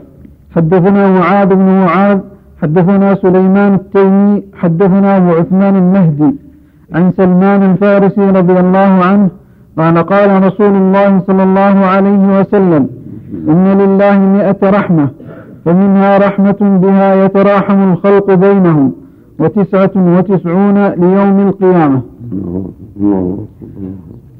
حدثنا 0.55 1.19
معاذ 1.19 1.55
بن 1.55 1.65
معاذ 1.65 2.19
حدثنا 2.65 3.15
سليمان 3.15 3.73
التيمي 3.73 4.43
حدثنا 4.61 5.17
أبو 5.17 5.29
عثمان 5.29 5.75
المهدي 5.75 6.35
عن 6.93 7.11
سلمان 7.11 7.63
الفارسي 7.71 8.25
رضي 8.39 8.59
الله 8.59 8.91
عنه 9.09 9.29
قال 9.77 9.97
قال 9.97 10.43
رسول 10.43 10.75
الله 10.75 11.19
صلى 11.27 11.43
الله 11.43 11.75
عليه 11.93 12.39
وسلم 12.39 12.87
إن 13.49 13.65
لله 13.81 14.19
مئة 14.19 14.69
رحمة 14.77 15.07
فمنها 15.65 16.17
رحمة 16.17 16.79
بها 16.83 17.25
يتراحم 17.25 17.91
الخلق 17.91 18.33
بينهم 18.33 18.91
وتسعة 19.39 19.91
وتسعون 19.95 20.87
ليوم 20.87 21.39
القيامة. 21.47 22.01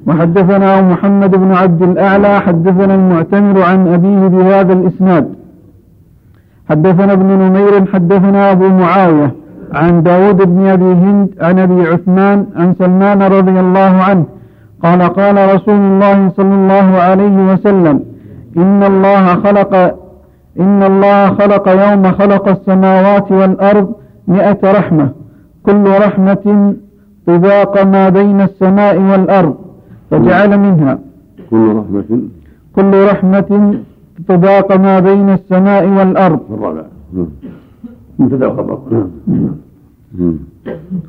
وحدثنا 0.08 0.82
محمد 0.82 1.32
بن 1.36 1.52
عبد 1.52 1.82
الأعلى 1.82 2.40
حدثنا 2.40 2.96
المعتمر 2.96 3.62
عن 3.62 3.88
أبيه 3.88 4.28
بهذا 4.28 4.74
الإسناد. 4.74 5.26
حدثنا 6.70 7.14
ابن 7.14 7.26
نمير 7.26 7.86
حدثنا 7.94 8.52
أبو 8.52 8.68
معاوية 8.68 9.32
عن 9.74 10.04
داود 10.04 10.38
بن 10.38 10.66
أبي 10.66 10.86
هند 10.94 11.30
عن 11.42 11.60
أبي 11.60 11.82
عثمان 11.88 12.46
عن 12.56 12.74
سلمان 12.80 13.22
رضي 13.22 13.60
الله 13.60 13.94
عنه 14.08 14.26
قال 14.84 15.02
قال 15.02 15.56
رسول 15.56 15.76
الله 15.76 16.30
صلى 16.30 16.56
الله 16.56 16.98
عليه 17.08 17.54
وسلم 17.54 18.00
إن 18.58 18.84
الله 18.84 19.26
خلق 19.36 19.74
إن 20.60 20.84
الله 20.84 21.28
خلق 21.30 21.68
يوم 21.70 22.12
خلق 22.12 22.48
السماوات 22.48 23.32
والأرض 23.32 23.94
مئة 24.28 24.60
رحمة 24.64 25.10
كل 25.66 25.84
رحمة 26.06 26.74
طباق 27.28 27.84
ما 27.84 28.10
بين 28.10 28.42
السماء 28.42 28.98
والأرض 29.02 29.56
فجعل 30.12 30.60
منها 30.60 31.00
كل 31.50 31.76
رحمة. 31.76 32.20
كل 32.76 33.06
رحمة 33.12 33.74
طباق 34.28 34.76
ما 34.78 35.00
بين 35.00 35.30
السماء 35.30 35.88
والأرض. 35.90 36.40
الرابع 36.52 36.82
مبتدا 38.20 38.48
وخبر 38.48 38.80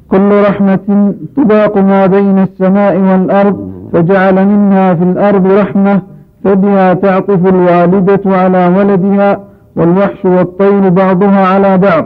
كل 0.08 0.30
رحمة 0.48 1.14
طباق 1.36 1.78
ما 1.78 2.06
بين 2.06 2.38
السماء 2.38 2.98
والأرض 2.98 3.72
فجعل 3.92 4.46
منها 4.46 4.94
في 4.94 5.02
الأرض 5.04 5.46
رحمة 5.46 6.02
فبها 6.44 6.94
تعطف 6.94 7.46
الوالدة 7.46 8.20
على 8.26 8.66
ولدها 8.78 9.40
والوحش 9.76 10.24
والطير 10.24 10.88
بعضها 10.88 11.46
على 11.46 11.78
بعض. 11.78 12.04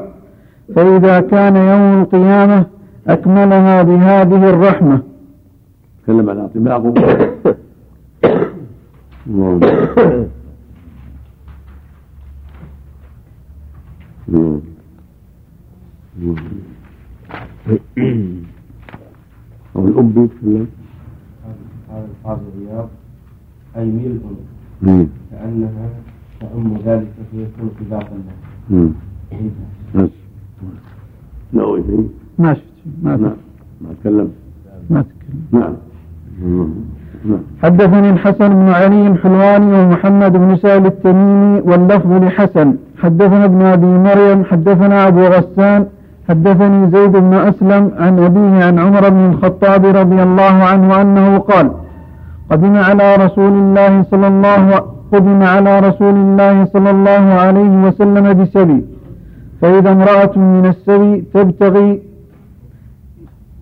فإذا 0.74 1.20
كان 1.20 1.56
يوم 1.56 2.02
القيامة 2.02 2.64
أكملها 3.08 3.82
بهذه 3.82 4.50
الرحمة. 4.50 5.00
تكلم 6.04 6.30
على 6.30 6.48
أو 19.76 19.88
الأب 19.88 20.16
يتكلم 20.18 20.66
قال 21.90 22.04
القاضي 22.04 22.42
عياض 22.70 22.88
أي 23.76 23.84
ملء. 24.82 25.06
كأنها 25.30 25.88
تعم 26.40 26.76
ذلك 26.86 27.12
فيكون 27.30 27.70
طباقا 27.80 28.16
له. 28.70 28.90
بس 29.94 30.10
نووي 31.54 31.82
فيه 31.82 31.98
ما 32.38 32.54
شفت. 32.54 32.64
ما 33.02 33.16
نعم 33.16 33.36
ما 33.80 33.88
تكلم 34.00 34.30
ما 34.90 35.02
تكلم 35.02 35.40
نعم. 35.52 35.74
نعم. 37.24 37.40
حدثني 37.62 38.10
الحسن 38.10 38.48
بن 38.48 38.68
علي 38.68 39.06
الحلواني 39.06 39.72
ومحمد 39.72 40.32
بن 40.32 40.56
سهل 40.56 40.86
التميمي 40.86 41.60
واللفظ 41.60 42.12
لحسن. 42.12 42.76
حدثنا 43.02 43.44
ابن 43.44 43.62
أبي 43.62 43.86
مريم 43.86 44.44
حدثنا 44.44 45.08
أبو 45.08 45.20
غسان 45.20 45.86
حدثني 46.28 46.90
زيد 46.90 47.12
بن 47.12 47.34
أسلم 47.34 47.90
عن 47.98 48.18
أبيه 48.18 48.64
عن 48.64 48.78
عمر 48.78 49.08
بن 49.08 49.30
الخطاب 49.30 49.86
رضي 49.86 50.22
الله 50.22 50.54
عنه 50.70 51.00
أنه 51.02 51.38
قال 51.38 51.70
قدم 52.50 52.76
على 52.76 53.16
رسول 53.16 53.52
الله 53.52 54.02
صلى 54.02 54.28
الله 54.28 54.82
قدم 55.12 55.42
على 55.42 55.80
رسول 55.80 56.14
الله 56.14 56.64
صلى 56.64 56.90
الله 56.90 57.24
عليه 57.44 57.86
وسلم 57.86 58.42
بسبي 58.42 58.84
فإذا 59.60 59.92
امرأة 59.92 60.38
من 60.38 60.66
السبي 60.66 61.24
تبتغي 61.34 62.02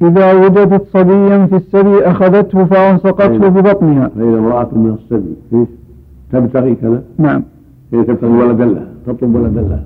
إذا 0.02 0.32
وجدت 0.32 0.82
صبيا 0.92 1.46
في 1.46 1.56
السبي 1.56 2.04
أخذته 2.06 2.64
فألصقته. 2.64 3.48
ببطنها 3.48 4.08
فإذا 4.08 4.38
امرأة 4.38 4.68
من 4.72 4.96
السبي؟ 4.98 5.66
تبتغي 6.32 6.74
كذا 6.74 7.02
نعم 7.18 7.42
هي 7.92 8.02
تبتغي 8.04 8.30
ولدا 8.30 8.64
لها 8.64 8.86
تطلب 9.06 9.34
ولدا 9.34 9.60
لها 9.60 9.82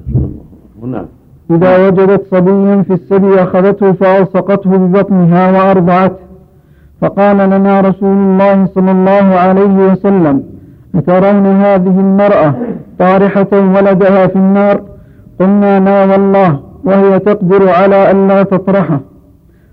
نعم. 0.87 1.07
إذا 1.51 1.87
وجدت 1.87 2.23
صبيا 2.31 2.83
في 2.83 2.93
السبي 2.93 3.43
أخذته 3.43 3.93
فألصقته 3.93 4.71
ببطنها 4.77 5.53
وأرضعته. 5.53 6.23
فقال 7.01 7.37
لنا 7.37 7.81
رسول 7.81 8.17
الله 8.17 8.67
صلى 8.67 8.91
الله 8.91 9.25
عليه 9.45 9.93
وسلم 9.93 10.43
أترون 10.95 11.47
هذه 11.47 12.01
المرأة 12.01 12.55
طارحة 12.99 13.49
ولدها 13.53 14.27
في 14.27 14.37
النار؟ 14.37 14.81
قلنا 15.41 15.81
لا 15.81 16.05
والله 16.13 16.61
وهي 16.85 17.19
تقدر 17.19 17.69
على 17.69 18.11
أن 18.11 18.29
لا 18.29 18.43
تطرحه. 18.43 19.01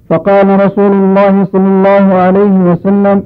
فقال 0.09 0.65
رسول 0.65 0.91
الله 0.91 1.43
صلى 1.43 1.67
الله 1.67 2.13
عليه 2.13 2.71
وسلم 2.71 3.23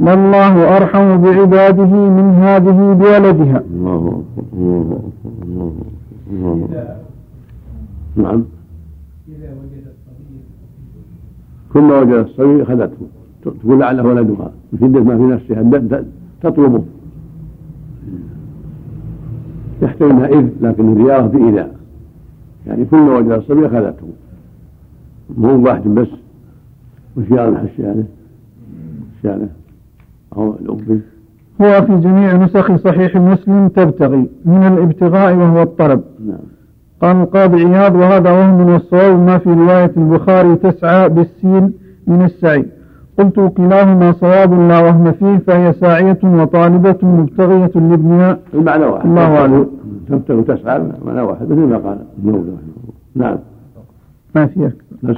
لله 0.00 0.76
أرحم 0.76 1.16
بعباده 1.22 1.92
من 2.08 2.34
هذه 2.34 2.92
بولدها. 2.92 3.62
الله 3.70 4.22
الله 4.52 5.00
الله 5.42 5.72
الله 6.30 6.68
نعم. 8.16 8.44
إذا 9.28 9.50
وجد 9.50 9.84
الصبي 9.92 10.40
كل 11.72 11.80
ما 11.80 12.00
وجد 12.00 12.12
الصبي 12.12 12.62
أخذته. 12.62 13.06
تقول 13.44 13.80
لعله 13.80 14.02
ولدها 14.02 14.50
شدة 14.80 15.00
ما 15.00 15.16
في 15.16 15.22
نفسها 15.22 16.02
تطلبه. 16.42 16.82
يحتمل 19.82 20.10
انها 20.10 20.26
إذ 20.26 20.48
لكن 20.60 20.92
الزيارة 20.92 21.26
بإذاء 21.26 21.76
يعني 22.66 22.84
كل 22.84 22.96
ما 22.96 23.16
وجد 23.16 23.30
الصبي 23.30 23.66
أخذته. 23.66 24.06
مو 25.38 25.64
واحد 25.64 25.88
بس. 25.88 26.08
وشيال 27.16 27.58
حشانه 27.58 28.04
شانه 29.22 29.48
أو 30.36 30.56
هو 31.62 31.86
في 31.86 31.96
جميع 31.96 32.36
نسخ 32.36 32.76
صحيح 32.76 33.16
مسلم 33.16 33.68
تبتغي 33.68 34.28
من 34.44 34.66
الابتغاء 34.66 35.34
وهو 35.34 35.62
الطلب. 35.62 36.02
نعم. 36.26 36.38
قال 37.02 37.16
القاضي 37.16 37.64
عياض 37.64 37.94
وهذا 37.94 38.30
وهم 38.30 38.60
والصواب 38.60 39.18
ما 39.18 39.38
في 39.38 39.50
رواية 39.50 39.92
البخاري 39.96 40.56
تسعى 40.56 41.08
بالسين 41.08 41.72
من 42.06 42.22
السعي. 42.22 42.66
قلت 43.18 43.52
كلاهما 43.56 44.12
صواب 44.12 44.52
لا 44.68 44.80
وهم 44.80 45.12
فيه 45.12 45.36
فهي 45.36 45.72
ساعية 45.72 46.18
وطالبة 46.24 46.98
مبتغية 47.02 47.70
لابنها. 47.74 48.38
المعنى 48.54 48.84
واحد. 48.84 49.06
الله 49.06 49.36
أعلم. 49.38 49.66
تبتغي 50.08 50.36
وتسعى 50.38 50.92
معنى 51.04 51.20
واحد. 51.20 51.50
مثل 51.50 51.60
ما 51.60 51.76
قال. 51.76 51.98
نعم. 53.14 53.36
ما 54.34 54.46
في 54.46 54.66
أكثر 54.66 54.96
بس. 55.02 55.16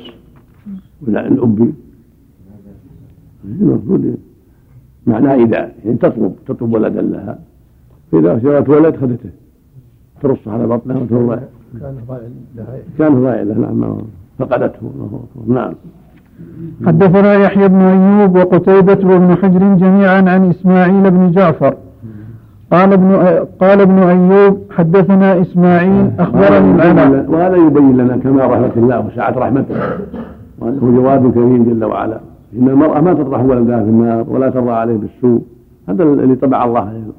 ولا 1.06 1.28
الأب 1.28 1.72
المفروض 3.44 4.14
معناه 5.06 5.34
إذا 5.34 5.70
يعني 5.84 5.96
تطلب 5.96 6.34
تطلب 6.46 6.74
ولدا 6.74 7.02
لها. 7.02 7.38
فإذا 8.12 8.38
جاءت 8.38 8.68
ولد 8.68 8.96
خذته. 8.96 9.30
ترص 10.22 10.48
على 10.48 10.66
بطنها 10.66 10.96
وترضع 10.96 11.36
كان 11.80 11.94
ضائع 12.08 12.28
لها. 12.56 12.78
كان 12.98 13.22
ضائع 13.22 13.42
له 13.42 13.54
نعم. 13.54 13.96
فقدته. 14.38 14.78
نعم. 15.46 15.74
حدثنا 16.86 17.34
يحيى 17.34 17.68
بن 17.68 17.80
أيوب 17.80 18.36
وقتيبة 18.36 18.98
وابن 19.08 19.36
حجر 19.36 19.74
جميعا 19.74 20.30
عن 20.30 20.50
إسماعيل 20.50 21.10
بن 21.10 21.30
جعفر. 21.30 21.76
قال 22.72 22.92
ابن 22.92 23.14
قال 23.60 23.80
ابن 23.80 23.98
أيوب 23.98 24.58
حدثنا 24.70 25.40
إسماعيل 25.40 26.10
أخبرني 26.18 26.74
العلاء 26.74 27.30
وهذا 27.30 27.56
يبين 27.56 27.96
لنا 27.96 28.16
كمال 28.16 28.50
رحمة 28.50 28.72
الله 28.76 29.06
وسعة 29.06 29.30
رحمته. 29.30 29.74
وأنه 30.58 31.00
جواد 31.00 31.32
كريم 31.34 31.64
جل 31.64 31.84
وعلا. 31.84 32.20
إن 32.58 32.68
المرأة 32.68 33.00
ما 33.00 33.14
تطرح 33.14 33.40
ولدها 33.40 33.82
في 33.82 33.90
النار 33.90 34.30
ولا 34.30 34.50
ترضى 34.50 34.70
عليه 34.70 34.96
بالسوء. 34.96 35.42
هذا 35.88 36.02
الذي 36.04 36.34
طبع 36.34 36.64
الله 36.64 37.12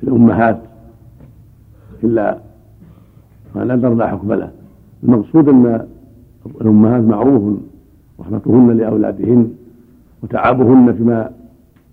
في 0.00 0.06
الأمهات. 0.06 0.58
إلا 2.04 2.38
لا 3.54 3.76
ترضى 3.76 4.04
حكم 4.04 4.32
له. 4.32 4.50
المقصود 5.02 5.48
أن 5.48 5.86
الأمهات 6.60 7.02
معروف 7.02 7.58
رحمتهن 8.20 8.76
لأولادهن 8.76 9.50
وتعبهن 10.22 10.92
فيما 10.92 11.30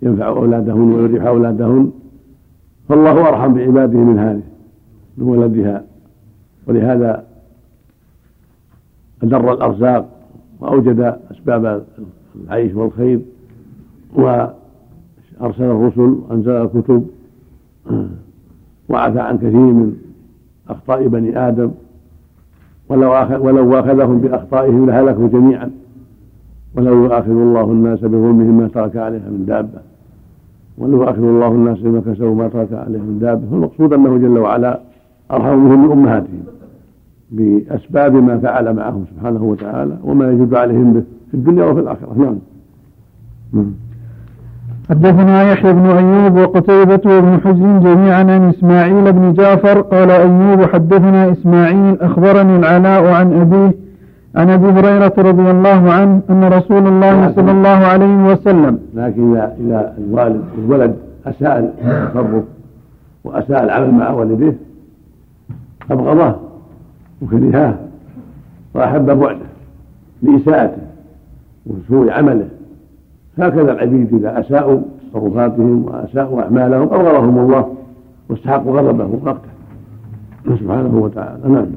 ينفع 0.02 0.28
أولادهن 0.28 0.94
ويريح 0.94 1.26
أولادهن. 1.26 1.92
فالله 2.90 3.28
أرحم 3.30 3.54
بعباده 3.54 4.00
من 4.00 4.20
هذه 4.20 4.44
من 5.18 5.28
ولدها. 5.28 5.84
ولهذا 6.68 7.24
أدر 9.24 9.54
الأرزاق 9.54 10.21
وأوجد 10.62 11.16
أسباب 11.32 11.84
العيش 12.44 12.74
والخير 12.74 13.20
وأرسل 14.16 14.54
الرسل 15.64 16.16
وأنزل 16.30 16.52
الكتب 16.52 17.08
وعفى 18.90 19.20
عن 19.20 19.38
كثير 19.38 19.54
من 19.54 19.98
أخطاء 20.70 21.08
بني 21.08 21.48
آدم 21.48 21.72
ولو 22.90 23.12
ولو 23.40 23.70
واخذهم 23.72 24.20
بأخطائهم 24.20 24.86
لهلكوا 24.86 25.28
جميعا. 25.28 25.72
ولو 26.76 27.04
يؤاخذ 27.04 27.30
الله 27.30 27.64
الناس 27.64 28.00
بظلمهم 28.00 28.58
ما 28.58 28.68
ترك 28.68 28.98
عليها 28.98 29.30
من 29.30 29.46
دابة. 29.46 29.80
ولو 30.78 30.98
يؤاخذ 30.98 31.24
الله 31.24 31.48
الناس 31.48 31.80
بما 31.80 32.00
كسبوا 32.00 32.36
ما 32.36 32.48
ترك 32.48 32.74
عليها 32.74 33.02
من 33.02 33.20
دابة. 33.20 33.50
فالمقصود 33.52 33.94
أنه 33.94 34.18
جل 34.18 34.38
وعلا 34.38 34.80
أرحم 35.32 35.70
بهم 35.70 35.86
من 35.86 35.92
أمهاتهم. 35.92 36.44
بأسباب 37.32 38.16
ما 38.16 38.38
فعل 38.38 38.74
معهم 38.74 39.06
سبحانه 39.16 39.44
وتعالى 39.44 39.98
وما 40.04 40.32
يجب 40.32 40.56
عليهم 40.56 40.94
به 40.94 41.04
في 41.32 41.34
الدنيا 41.34 41.66
وفي 41.66 41.80
الآخرة. 41.80 42.14
نعم. 42.18 42.38
حدثنا 44.90 45.52
يحيى 45.52 45.74
بن 45.74 45.86
أيوب 45.86 46.38
وقتيبة 46.38 47.02
وابن 47.06 47.40
حجر 47.44 47.80
جميعا 47.80 48.20
عن 48.20 48.50
إسماعيل 48.50 49.12
بن 49.14 49.34
جعفر 49.34 49.82
قال 49.82 50.12
أيوب 50.12 50.62
حدثنا 50.62 51.32
إسماعيل 51.32 52.02
أخبرني 52.02 52.56
العلاء 52.56 53.06
عن 53.06 53.34
أبيه 53.42 53.76
عن 54.36 54.50
أبي 54.50 54.68
هريرة 54.68 55.14
رضي 55.18 55.52
الله 55.52 55.92
عنه 55.92 56.22
أن 56.30 56.44
رسول 56.44 56.88
الله 56.88 57.32
صلى 57.36 57.52
الله 57.52 57.70
عليه 57.70 58.32
وسلم 58.32 58.80
لكن 58.96 59.32
إذا 59.32 59.56
إذا 59.60 59.94
الوالد 59.98 60.42
الولد 60.58 60.96
أساء 61.26 61.74
التصرف 61.86 62.44
وأساء 63.24 63.64
العمل 63.64 63.92
مع 63.92 64.10
والديه 64.10 64.58
أبغضاه 65.92 66.36
وكرهاه 67.22 67.76
وأحب 68.74 69.06
بعده 69.06 69.46
لإساءته 70.22 70.82
وسوء 71.66 72.12
عمله. 72.12 72.48
هكذا 73.38 73.72
العبيد 73.72 74.14
إذا 74.14 74.40
أساءوا 74.40 74.82
تصرفاتهم 75.14 75.86
وأساءوا 75.86 76.42
أعمالهم 76.42 76.82
أبغضهم 76.82 77.38
الله 77.40 77.74
واستحقوا 78.30 78.80
غضبه 78.80 79.06
ومقته 79.06 79.52
سبحانه 80.60 80.98
وتعالى. 80.98 81.50
نعم. 81.50 81.68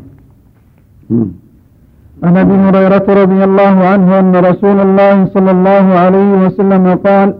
عن 2.22 2.36
أبي 2.36 2.54
هريرة 2.54 3.22
رضي 3.22 3.44
الله 3.44 3.74
عنه 3.86 4.20
أن 4.20 4.36
رسول 4.36 4.80
الله 4.80 5.26
صلى 5.26 5.50
الله 5.50 5.86
عليه 5.94 6.46
وسلم 6.46 6.94
قال 6.94 7.34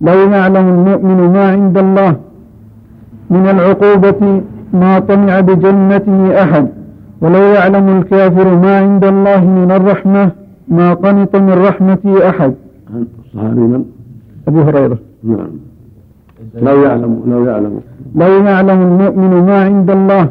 لو 0.00 0.30
يعلم 0.30 0.68
المؤمن 0.68 1.32
ما 1.32 1.50
عند 1.50 1.78
الله 1.78 2.16
من 3.30 3.46
العقوبة 3.48 4.42
ما 4.72 4.98
طمع 4.98 5.40
بجنته 5.40 6.42
أحد 6.42 6.68
ولو 7.20 7.42
يعلم 7.42 7.88
الكافر 7.98 8.54
ما 8.54 8.78
عند 8.78 9.04
الله 9.04 9.44
من 9.44 9.70
الرحمة 9.70 10.30
ما 10.68 10.94
قنط 10.94 11.36
من 11.36 11.50
رحمة 11.68 12.28
أحد. 12.28 12.54
عن 12.94 13.06
الصحابي 13.24 13.60
من؟ 13.60 13.84
أبو 14.48 14.60
هريرة. 14.60 14.98
نعم. 15.24 15.48
لو 16.54 16.82
يعلم 16.82 17.22
لو 17.26 17.44
يعلم. 17.44 17.80
لو 18.14 18.44
يعلم 18.44 18.82
المؤمن 18.82 19.46
ما 19.46 19.64
عند 19.64 19.90
الله 19.90 20.28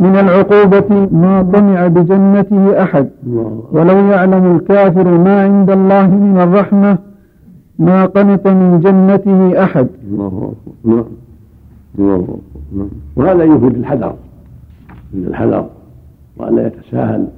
من 0.00 0.16
العقوبة 0.16 1.08
ما 1.12 1.42
طمع 1.42 1.86
بجنته 1.86 2.82
الله. 2.82 3.08
ولو 3.72 3.98
يعلم 3.98 4.56
الكافر 4.56 5.08
ما 5.18 5.42
عند 5.42 5.70
الله 5.70 6.06
من 6.06 6.40
الرحمة 6.40 6.98
ما 7.78 8.06
قنط 8.06 8.46
من 8.46 8.80
جنته 8.84 9.64
أحد. 9.64 9.86
الله 10.10 10.52
أكبر. 10.52 10.94
نعم. 10.94 11.04
الله 11.98 12.14
أكبر. 12.14 12.36
نعم. 12.76 12.88
وهذا 13.16 13.44
يفيد 13.44 13.74
الحذر. 13.76 14.14
من 15.14 15.26
الحذر 15.28 15.70
وأن 16.36 16.56
لا 16.56 16.66
يتساهل 16.66 17.28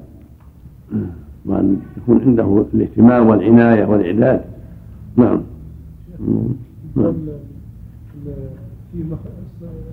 وأن 1.47 1.81
يكون 1.97 2.21
عنده 2.21 2.65
الاهتمام 2.75 3.27
والعناية 3.27 3.85
والإعداد 3.85 4.41
نعم. 5.17 5.41
نعم. 6.97 7.15
في 8.93 9.03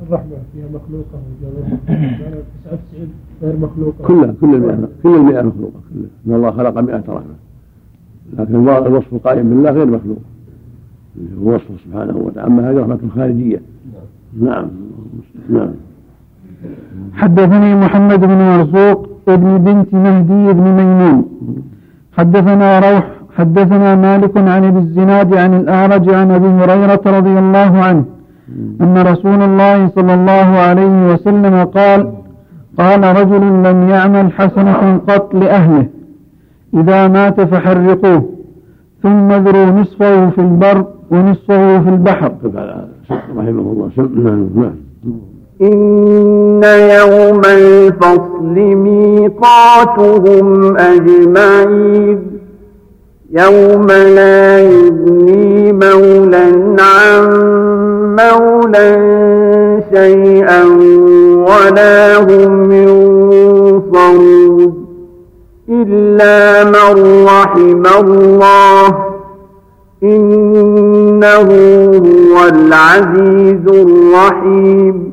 الرحمة 0.08 0.36
فيها 0.54 0.68
مخلوقة 0.68 1.22
وغير 1.44 1.66
مخلوقة 1.66 2.44
99 2.66 3.10
غير 3.42 3.58
مخلوقة. 3.58 4.08
كلها 4.08 4.34
كل 4.42 4.56
المئة 4.56 4.90
كل 5.04 5.16
المئة 5.16 5.42
مخلوقة. 5.42 5.80
كلها. 5.94 6.08
إن 6.28 6.34
الله 6.34 6.52
خلق 6.52 6.80
مئة 6.80 7.04
رحمة. 7.08 7.36
لكن 8.40 8.56
الوصف 8.70 9.14
القائم 9.14 9.50
بالله 9.50 9.72
غير 9.72 9.86
مخلوق. 9.86 10.18
هو 11.40 11.56
وصفه 11.56 11.78
سبحانه 11.86 12.18
وتعالى. 12.18 12.48
أما 12.48 12.72
هذه 12.72 12.78
رحمة 12.78 13.00
خارجية. 13.16 13.62
نعم. 14.40 14.68
نعم. 15.50 15.74
حدثني 17.14 17.76
محمد 17.76 18.20
بن 18.20 18.38
مرزوق 18.38 19.10
ابن 19.28 19.58
بنت 19.58 19.94
مهدي 19.94 20.54
بن 20.54 20.64
ميمون. 20.78 21.26
حدثنا 22.18 22.80
روح 22.80 23.06
حدثنا 23.38 23.96
مالك 23.96 24.38
عن 24.38 24.64
ابي 24.64 24.80
الزناد 24.80 25.36
عن 25.36 25.54
الأعرج 25.54 26.10
عن 26.10 26.32
أبي 26.32 26.48
هريرة 26.48 27.02
رضي 27.06 27.40
الله 27.40 27.72
عنه 27.88 28.06
أن 28.82 28.98
رسول 28.98 29.42
الله 29.42 29.88
صلى 29.88 30.14
الله 30.14 30.50
عليه 30.68 31.14
وسلم 31.14 31.64
قال 31.64 32.12
قال 32.78 33.02
رجل 33.20 33.44
لم 33.68 33.90
يعمل 33.90 34.32
حسنة 34.32 34.98
قط 35.08 35.36
لأهله. 35.36 35.86
إذا 36.74 37.08
مات 37.08 37.42
فحرقوه 37.42 38.30
ثم 39.04 39.32
اذروا 39.32 39.66
نصفه 39.66 40.30
في 40.30 40.42
البر 40.42 40.86
ونصفه 41.12 41.80
في 41.84 41.90
البحر. 41.90 42.32
رحمه 43.38 43.66
الله. 43.72 43.90
نعم 43.98 44.74
إن 45.62 46.64
يوم 46.64 47.42
الفصل 47.46 48.56
ميقاتهم 48.76 50.78
أجمعين 50.78 52.20
يوم 53.32 53.88
لا 53.88 54.60
يغني 54.60 55.74
مولا 55.74 56.76
عن 56.80 57.30
مولا 58.20 58.94
شيئا 59.94 60.64
ولا 61.48 62.18
هم 62.18 62.72
ينصرون 62.72 64.74
إلا 65.70 66.64
من 66.64 67.26
رحم 67.26 67.84
الله 68.00 68.96
إنه 70.04 71.42
هو 71.42 72.48
العزيز 72.48 73.68
الرحيم 73.68 75.13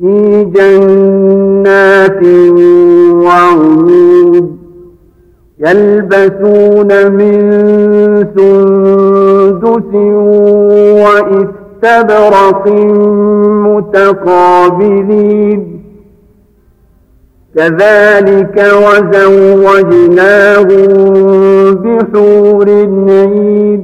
في 0.00 0.44
جنات 0.44 2.22
وعيون 3.24 4.58
يلبسون 5.58 6.90
من 7.12 7.40
سندس 8.36 9.94
وإثم 11.04 11.64
استبرق 11.84 12.68
متقابلين. 13.66 15.60
كذلك 17.56 18.56
وزوجناهم 18.74 19.74
بحور 21.74 22.68
عين. 23.08 23.83